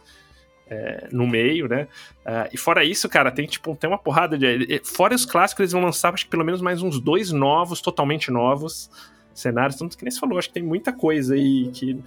[0.72, 1.88] É, no meio, né?
[2.24, 4.80] Uh, e fora isso, cara, tem tipo tem uma porrada de.
[4.84, 8.30] Fora os clássicos, eles vão lançar, acho que pelo menos mais uns dois novos, totalmente
[8.30, 8.88] novos
[9.34, 9.80] cenários.
[9.80, 11.98] Tanto que nem você falou, acho que tem muita coisa aí que.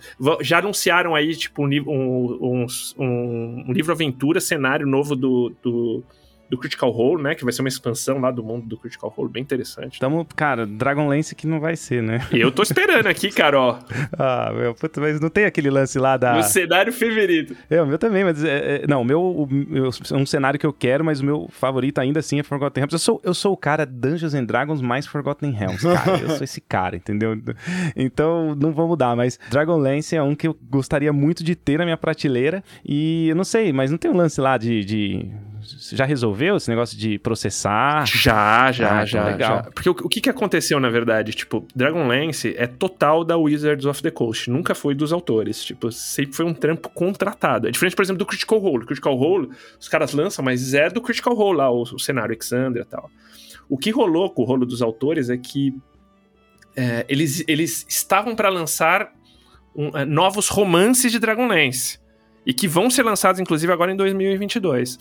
[0.42, 6.04] Já anunciaram aí, tipo, um, um, um, um livro aventura, cenário novo do, do
[6.52, 7.34] do Critical Role, né?
[7.34, 9.98] Que vai ser uma expansão lá do mundo do Critical Role, bem interessante.
[9.98, 12.28] Tamo, cara, Dragonlance que não vai ser, né?
[12.30, 13.78] E eu tô esperando aqui, cara, ó.
[14.18, 16.36] ah, meu, puta, mas não tem aquele lance lá da.
[16.36, 17.56] O cenário favorito.
[17.70, 18.44] É, o meu também, mas.
[18.44, 19.86] É, é, não, o meu, o meu.
[19.86, 22.92] É um cenário que eu quero, mas o meu favorito ainda assim é Forgotten Realms.
[22.92, 26.18] Eu sou, eu sou o cara Dungeons and Dragons mais Forgotten Realms, cara.
[26.18, 27.34] eu sou esse cara, entendeu?
[27.96, 31.84] Então, não vou mudar, mas Dragonlance é um que eu gostaria muito de ter na
[31.84, 32.62] minha prateleira.
[32.84, 35.30] E eu não sei, mas não tem um lance lá de, de
[35.92, 38.06] já resolveu esse negócio de processar?
[38.06, 39.56] Já, já, ah, já, legal.
[39.56, 39.70] já.
[39.70, 41.32] Porque o, o, que, que aconteceu, na verdade?
[41.32, 44.50] Tipo, Dragonlance é total da Wizards of the Coast.
[44.50, 45.64] Nunca foi dos autores.
[45.64, 47.68] Tipo, sempre foi um trampo contratado.
[47.68, 48.86] É diferente, por exemplo, do Critical Role.
[48.86, 49.50] Critical Role,
[49.80, 53.10] os caras lançam, mas é do Critical Role lá, o, o cenário Exandria e tal.
[53.68, 55.74] O que rolou com o rolo dos autores é que
[56.76, 59.12] é, eles, eles estavam para lançar
[59.74, 61.98] um, é, novos romances de Dragonlance.
[62.44, 64.98] E que vão ser lançados, inclusive, agora em 2022.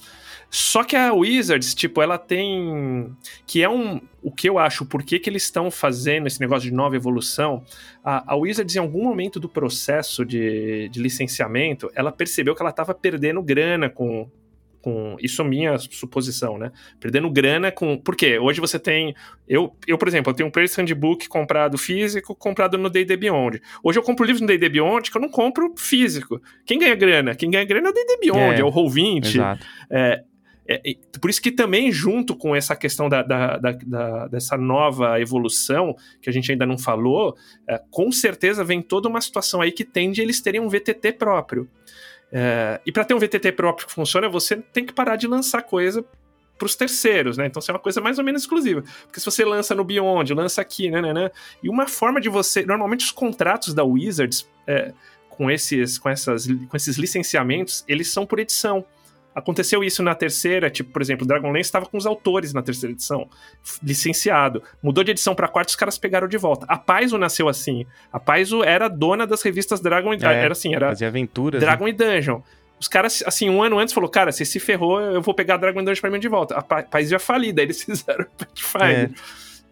[0.49, 3.15] Só que a Wizards, tipo, ela tem.
[3.47, 4.01] Que é um.
[4.21, 7.63] O que eu acho, por que, que eles estão fazendo esse negócio de nova evolução?
[8.03, 12.69] A, a Wizards, em algum momento do processo de, de licenciamento, ela percebeu que ela
[12.69, 14.29] estava perdendo grana com,
[14.81, 16.71] com isso é minha suposição, né?
[16.99, 17.97] Perdendo grana com.
[17.97, 18.39] Por quê?
[18.39, 19.15] Hoje você tem.
[19.47, 23.61] Eu, eu por exemplo, eu tenho um Player's Handbook comprado físico, comprado no D&D Beyond.
[23.83, 26.41] Hoje eu compro livros no D&D Beyond que eu não compro físico.
[26.65, 27.35] Quem ganha grana?
[27.35, 29.25] Quem ganha grana é o D&D Beyond, é, é o Roll20.
[29.25, 29.65] Exato.
[29.89, 30.23] É,
[30.67, 35.19] é, por isso que também, junto com essa questão da, da, da, da, dessa nova
[35.19, 37.35] evolução, que a gente ainda não falou,
[37.67, 41.69] é, com certeza vem toda uma situação aí que tende eles terem um VTT próprio.
[42.31, 45.61] É, e para ter um VTT próprio que funcione, você tem que parar de lançar
[45.63, 46.05] coisa
[46.57, 47.47] para os terceiros, né?
[47.47, 48.83] Então, isso é uma coisa mais ou menos exclusiva.
[49.03, 51.31] Porque se você lança no Beyond, lança aqui, né, né, né?
[51.61, 52.63] E uma forma de você.
[52.63, 54.93] Normalmente, os contratos da Wizards é,
[55.27, 58.85] com, esses, com, essas, com esses licenciamentos, eles são por edição.
[59.33, 63.29] Aconteceu isso na terceira, tipo, por exemplo, Dragonlance estava com os autores na terceira edição,
[63.81, 64.61] licenciado.
[64.83, 66.65] Mudou de edição para quarta, os caras pegaram de volta.
[66.67, 67.85] A Paizo nasceu assim.
[68.11, 71.91] A Paizo era dona das revistas Dragon é, era assim, era fazia aventuras, Dragon né?
[71.91, 72.41] e Dungeon.
[72.77, 75.83] Os caras, assim, um ano antes falou, cara, você se ferrou, eu vou pegar Dragon
[75.83, 76.55] Dungeon pra mim de volta.
[76.55, 79.11] A Paizo ia falir, daí eles fizeram Pathfinder.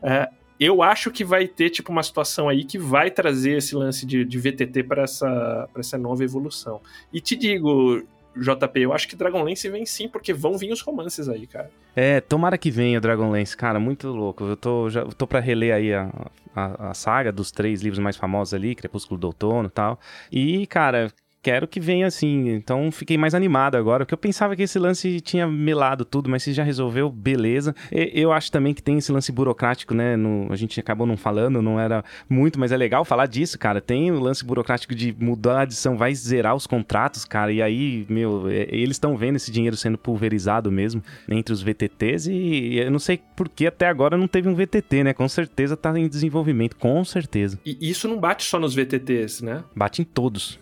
[0.01, 0.22] É.
[0.22, 0.30] É,
[0.60, 4.24] eu acho que vai ter, tipo, uma situação aí que vai trazer esse lance de,
[4.24, 6.80] de VTT para essa, pra essa nova evolução.
[7.12, 8.03] E te digo,
[8.36, 11.71] JP, eu acho que Dragonlance vem sim, porque vão vir os romances aí, cara.
[11.95, 14.43] É, tomara que venha Dragonlance, cara, muito louco.
[14.43, 16.09] Eu tô, já, tô pra reler aí a,
[16.55, 19.99] a, a saga dos três livros mais famosos ali, Crepúsculo do Outono e tal.
[20.32, 21.11] E, cara,
[21.41, 22.49] quero que venha assim.
[22.49, 26.43] Então fiquei mais animado agora, porque eu pensava que esse lance tinha melado tudo, mas
[26.43, 27.75] se já resolveu, beleza.
[27.91, 30.15] E, eu acho também que tem esse lance burocrático, né?
[30.15, 33.81] No, a gente acabou não falando, não era muito, mas é legal falar disso, cara.
[33.81, 37.51] Tem o lance burocrático de mudar a adição, vai zerar os contratos, cara.
[37.51, 42.77] E aí, meu, eles estão vendo esse dinheiro sendo pulverizado mesmo entre os VTTs e
[42.77, 45.13] eu não sei por que até agora não teve um VTT, né?
[45.13, 47.59] Com certeza tá em desenvolvimento, com certeza.
[47.65, 49.63] E isso não bate só nos VTTs, né?
[49.75, 50.59] Bate em todos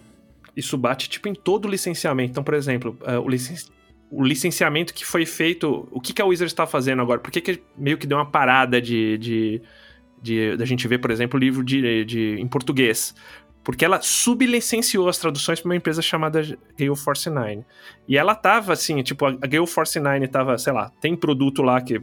[0.57, 2.31] isso bate tipo em todo o licenciamento.
[2.31, 3.55] Então, por exemplo, uh, o, licen
[4.09, 7.19] o, licenciamento que foi feito, o que, que a Wizard está fazendo agora?
[7.19, 9.61] Por que, que meio que deu uma parada de, de,
[10.65, 13.13] gente ver, por exemplo, livro de, de, em português?
[13.63, 16.41] Porque ela sublicenciou as traduções para uma empresa chamada
[16.75, 17.63] Gale Force 9.
[18.07, 21.79] E ela tava assim, tipo, a Gale Force 9 tava, sei lá, tem produto lá
[21.81, 22.01] que,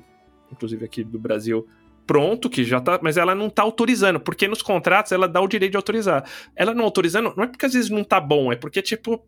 [0.52, 1.66] inclusive aqui do Brasil,
[2.06, 5.48] pronto, que já tá, mas ela não tá autorizando, porque nos contratos ela dá o
[5.48, 6.24] direito de autorizar.
[6.54, 9.22] Ela não autorizando, não é porque às vezes não tá bom, é porque, tipo,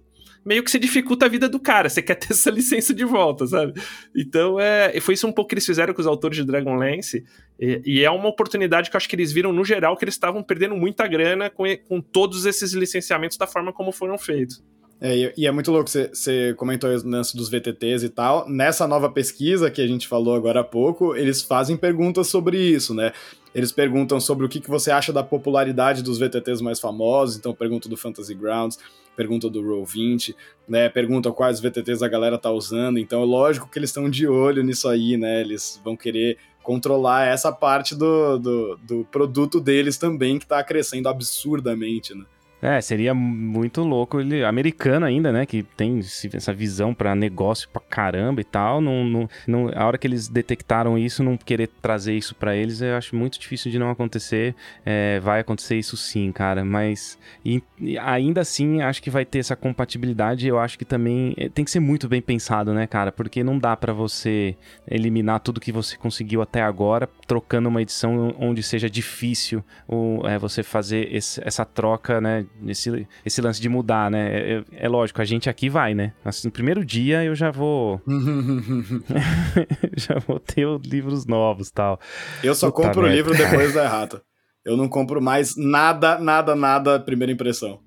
[0.45, 3.47] meio que se dificulta a vida do cara, você quer ter essa licença de volta,
[3.47, 3.72] sabe?
[4.14, 7.24] Então, é, foi isso um pouco que eles fizeram com os autores de Dragonlance,
[7.59, 10.14] e, e é uma oportunidade que eu acho que eles viram, no geral, que eles
[10.14, 14.62] estavam perdendo muita grana com, com todos esses licenciamentos da forma como foram feitos.
[14.99, 18.49] É, e é muito louco, você comentou o lance dos VTTs e tal.
[18.49, 22.94] Nessa nova pesquisa que a gente falou agora há pouco, eles fazem perguntas sobre isso,
[22.94, 23.12] né?
[23.55, 27.55] Eles perguntam sobre o que, que você acha da popularidade dos VTTs mais famosos, então
[27.55, 28.78] pergunta do Fantasy Grounds,
[29.14, 30.34] pergunta do Roll20,
[30.66, 30.88] né?
[30.88, 32.99] Pergunta quais VTTs a galera tá usando.
[32.99, 35.42] Então é lógico que eles estão de olho nisso aí, né?
[35.42, 41.09] Eles vão querer controlar essa parte do, do, do produto deles também, que tá crescendo
[41.09, 42.24] absurdamente, né?
[42.61, 46.01] É, seria muito louco ele americano ainda, né, que tem
[46.33, 50.29] essa visão para negócio pra caramba e tal, não, não, não, a hora que eles
[50.29, 54.55] detectaram isso, não querer trazer isso para eles, eu acho muito difícil de não acontecer.
[54.85, 59.39] É, vai acontecer isso sim, cara, mas e, e ainda assim acho que vai ter
[59.39, 60.47] essa compatibilidade.
[60.47, 63.59] Eu acho que também é, tem que ser muito bem pensado, né, cara, porque não
[63.59, 64.57] dá para você
[64.89, 70.39] eliminar tudo que você conseguiu até agora, trocando uma edição onde seja difícil ou, é,
[70.39, 72.45] você fazer esse, essa troca, né?
[72.66, 74.28] Esse, esse lance de mudar, né?
[74.28, 76.12] É, é, lógico, a gente aqui vai, né?
[76.24, 78.01] Assim, no primeiro dia eu já vou.
[79.97, 82.01] já vou ter livros novos tal.
[82.42, 84.22] Eu só Puta compro o livro depois da errata.
[84.64, 87.80] Eu não compro mais nada, nada, nada, primeira impressão.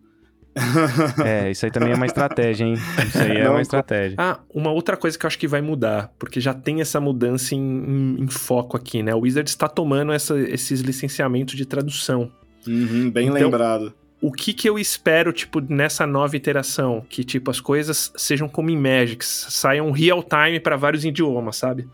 [1.26, 2.74] é, isso aí também é uma estratégia, hein?
[2.74, 4.16] Isso aí é não, uma estratégia.
[4.18, 7.56] Ah, uma outra coisa que eu acho que vai mudar, porque já tem essa mudança
[7.56, 9.14] em, em, em foco aqui, né?
[9.14, 12.32] O Wizard está tomando essa, esses licenciamentos de tradução.
[12.68, 17.06] Uhum, bem então, lembrado o que que eu espero, tipo, nessa nova iteração?
[17.10, 21.88] Que, tipo, as coisas sejam como em Magic, saiam real time para vários idiomas, sabe?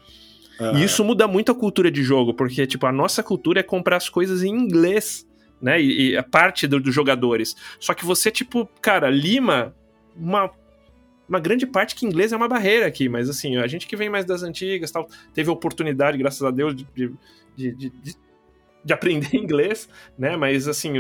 [0.74, 3.98] E isso muda muito a cultura de jogo, porque, tipo, a nossa cultura é comprar
[3.98, 5.28] as coisas em inglês,
[5.62, 5.82] né?
[5.82, 7.56] E, e a parte do, dos jogadores.
[7.80, 9.76] Só que você, tipo, cara, lima
[10.16, 10.50] uma,
[11.28, 14.10] uma grande parte que inglês é uma barreira aqui, mas assim, a gente que vem
[14.10, 18.16] mais das antigas tal, teve a oportunidade, graças a Deus, de, de, de, de
[18.86, 20.38] de aprender inglês, né?
[20.38, 20.94] Mas assim,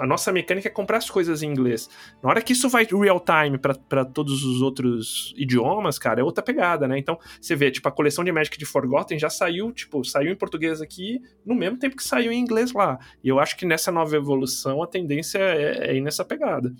[0.00, 1.88] a, nossa mecânica é comprar as coisas em inglês.
[2.20, 6.42] Na hora que isso vai real time para todos os outros idiomas, cara, é outra
[6.42, 6.98] pegada, né?
[6.98, 10.36] Então, você vê, tipo, a coleção de Magic de Forgotten já saiu, tipo, saiu em
[10.36, 12.98] português aqui no mesmo tempo que saiu em inglês lá.
[13.22, 16.74] E eu acho que nessa nova evolução a tendência é, é ir nessa pegada.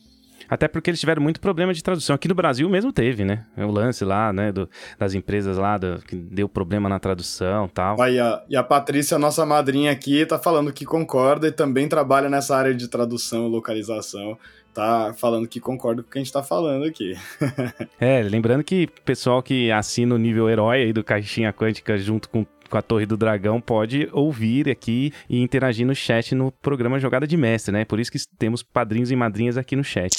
[0.53, 2.15] Até porque eles tiveram muito problema de tradução.
[2.15, 3.47] Aqui no Brasil mesmo teve, né?
[3.57, 4.53] O lance lá, né?
[4.53, 7.99] Do, das empresas lá, do, que deu problema na tradução tal.
[7.99, 12.29] Aí, a, e a Patrícia, nossa madrinha aqui, tá falando que concorda e também trabalha
[12.29, 14.37] nessa área de tradução e localização
[14.75, 17.15] tá falando que concorda com o que a gente tá falando aqui.
[18.01, 22.47] é, lembrando que pessoal que assina o nível herói aí do Caixinha Quântica junto com
[22.73, 27.27] com a Torre do Dragão pode ouvir aqui e interagir no chat no programa Jogada
[27.27, 27.85] de Mestre, né?
[27.85, 30.11] Por isso que temos padrinhos e madrinhas aqui no chat.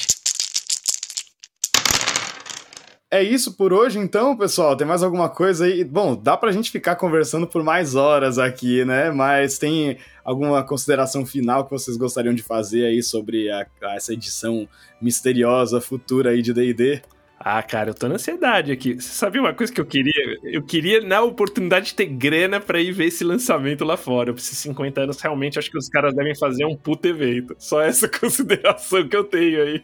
[3.13, 4.75] É isso por hoje, então, pessoal.
[4.75, 5.83] Tem mais alguma coisa aí?
[5.83, 9.11] Bom, dá pra gente ficar conversando por mais horas aqui, né?
[9.11, 14.67] Mas tem alguma consideração final que vocês gostariam de fazer aí sobre a, essa edição
[14.99, 17.03] misteriosa futura aí de D&D?
[17.45, 18.93] Ah, cara, eu tô na ansiedade aqui.
[18.93, 20.39] Você sabia uma coisa que eu queria?
[20.43, 24.29] Eu queria, na oportunidade, de ter grana pra ir ver esse lançamento lá fora.
[24.29, 27.53] Eu preciso 50 anos, realmente, acho que os caras devem fazer um puto evento.
[27.59, 29.83] Só essa consideração que eu tenho aí.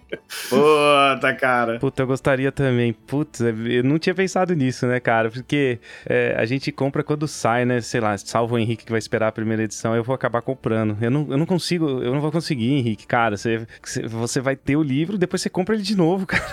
[0.50, 1.80] Puta, cara.
[1.80, 2.94] Puta, eu gostaria também.
[2.94, 5.30] Putz, eu não tinha pensado nisso, né, cara?
[5.30, 7.82] Porque é, a gente compra quando sai, né?
[7.82, 10.98] Sei lá, salvo o Henrique que vai esperar a primeira edição, eu vou acabar comprando.
[11.02, 13.06] Eu não, eu não consigo, eu não vou conseguir, Henrique.
[13.06, 13.66] Cara, você,
[14.08, 16.48] você vai ter o livro, depois você compra ele de novo, cara.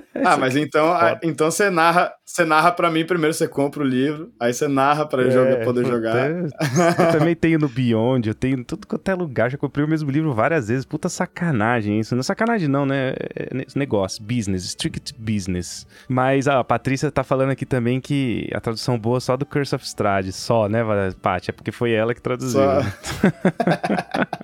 [0.23, 0.93] Ah, mas então,
[1.23, 5.05] então você narra, você narra para mim primeiro, você compra o livro, aí você narra
[5.05, 6.29] para eu é, poder jogar.
[6.29, 6.47] Eu
[7.11, 10.33] também tenho no Beyond, eu tenho tudo quanto é lugar, já comprei o mesmo livro
[10.33, 10.85] várias vezes.
[10.85, 12.13] Puta sacanagem isso.
[12.15, 13.13] Não é sacanagem não, né?
[13.35, 15.87] É, é negócio, business, strict business.
[16.07, 19.85] Mas a Patrícia tá falando aqui também que a tradução boa só do Curse of
[19.85, 20.83] Strahd, só, né,
[21.21, 21.49] Paty?
[21.49, 22.61] É porque foi ela que traduziu.
[22.61, 22.81] Só...
[22.81, 22.93] Né?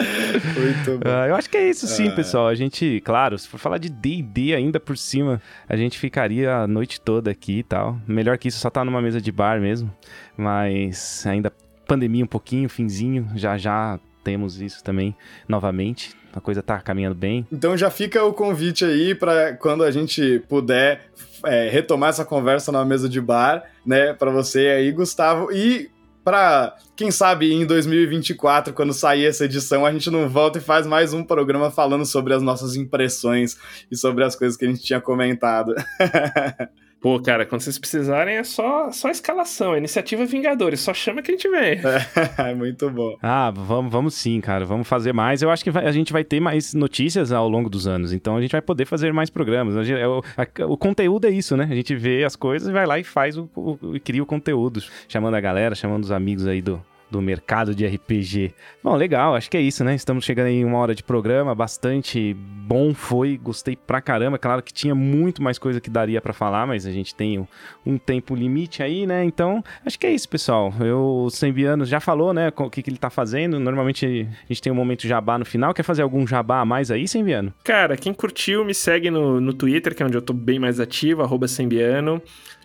[0.00, 1.08] Muito bom.
[1.08, 2.14] Uh, eu acho que é isso sim, uh...
[2.14, 2.48] pessoal.
[2.48, 6.66] A gente, claro, se for falar de D&D ainda por cima, a gente ficaria a
[6.66, 7.98] noite toda aqui e tal.
[8.06, 9.92] Melhor que isso, só tá numa mesa de bar mesmo.
[10.36, 11.52] Mas ainda
[11.86, 15.14] pandemia um pouquinho, finzinho, já já temos isso também
[15.48, 16.14] novamente.
[16.32, 17.46] A coisa tá caminhando bem.
[17.50, 21.10] Então já fica o convite aí para quando a gente puder
[21.44, 25.50] é, retomar essa conversa na mesa de bar, né, para você aí, Gustavo.
[25.52, 25.90] E
[26.24, 30.86] para quem sabe em 2024, quando sair essa edição, a gente não volta e faz
[30.86, 33.56] mais um programa falando sobre as nossas impressões
[33.90, 35.74] e sobre as coisas que a gente tinha comentado.
[37.00, 41.30] Pô, cara, quando vocês precisarem é só, só escalação, é iniciativa Vingadores, só chama que
[41.30, 41.80] a gente vem.
[42.38, 43.16] É, muito bom.
[43.22, 45.42] Ah, vamos, vamos sim, cara, vamos fazer mais.
[45.42, 48.36] Eu acho que vai, a gente vai ter mais notícias ao longo dos anos, então
[48.36, 49.74] a gente vai poder fazer mais programas.
[49.86, 51.66] Gente, é o, a, o, conteúdo é isso, né?
[51.70, 54.26] A gente vê as coisas e vai lá e faz o, o, e cria o
[54.26, 58.54] conteúdo, chamando a galera, chamando os amigos aí do, do mercado de RPG.
[58.82, 59.94] Bom, legal, acho que é isso, né?
[59.94, 64.38] Estamos chegando em uma hora de programa, bastante bom foi, gostei pra caramba.
[64.38, 67.46] Claro que tinha muito mais coisa que daria para falar, mas a gente tem um,
[67.84, 69.24] um, tempo limite aí, né?
[69.24, 70.72] Então, acho que é isso, pessoal.
[70.80, 73.58] Eu, o Sembiano já falou, né, o que, que ele tá fazendo.
[73.58, 75.74] Normalmente a gente tem um momento jabá no final.
[75.74, 77.52] Quer fazer algum jabá a mais aí, Sembiano?
[77.64, 80.78] Cara, quem curtiu, me segue no, no Twitter, que é onde eu tô bem mais
[80.78, 82.22] ativo, arroba Sembiano.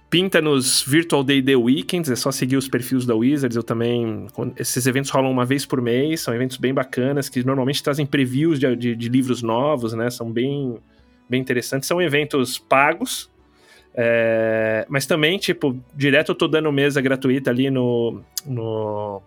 [0.09, 3.55] Pinta nos Virtual Day The Weekends, é só seguir os perfis da Wizards.
[3.55, 4.27] Eu também.
[4.57, 8.59] Esses eventos rolam uma vez por mês, são eventos bem bacanas, que normalmente trazem previews
[8.59, 10.09] de, de, de livros novos, né?
[10.09, 10.77] São bem,
[11.29, 11.87] bem interessantes.
[11.87, 13.29] São eventos pagos,
[13.97, 19.21] é, mas também, tipo, direto eu tô dando mesa gratuita ali no, no,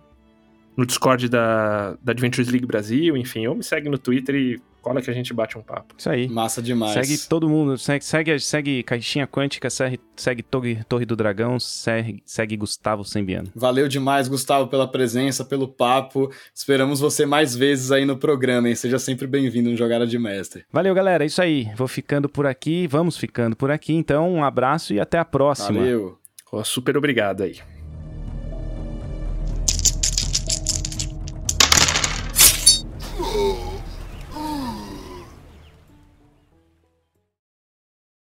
[0.76, 5.02] no Discord da, da Adventures League Brasil, enfim, ou me segue no Twitter e cola
[5.02, 5.94] que a gente bate um papo.
[5.96, 6.28] Isso aí.
[6.28, 6.92] Massa demais.
[6.92, 12.22] Segue todo mundo, segue, segue, segue Caixinha Quântica, segue, segue Torre, Torre do Dragão, segue,
[12.24, 13.48] segue Gustavo Sembiano.
[13.54, 16.30] Valeu demais, Gustavo, pela presença, pelo papo.
[16.54, 18.74] Esperamos você mais vezes aí no programa, hein?
[18.74, 20.64] Seja sempre bem-vindo no Jogada de Mestre.
[20.72, 21.24] Valeu, galera.
[21.24, 21.68] É isso aí.
[21.76, 23.92] Vou ficando por aqui, vamos ficando por aqui.
[23.92, 25.78] Então, um abraço e até a próxima.
[25.78, 26.18] Valeu.
[26.50, 27.56] Oh, super obrigado aí.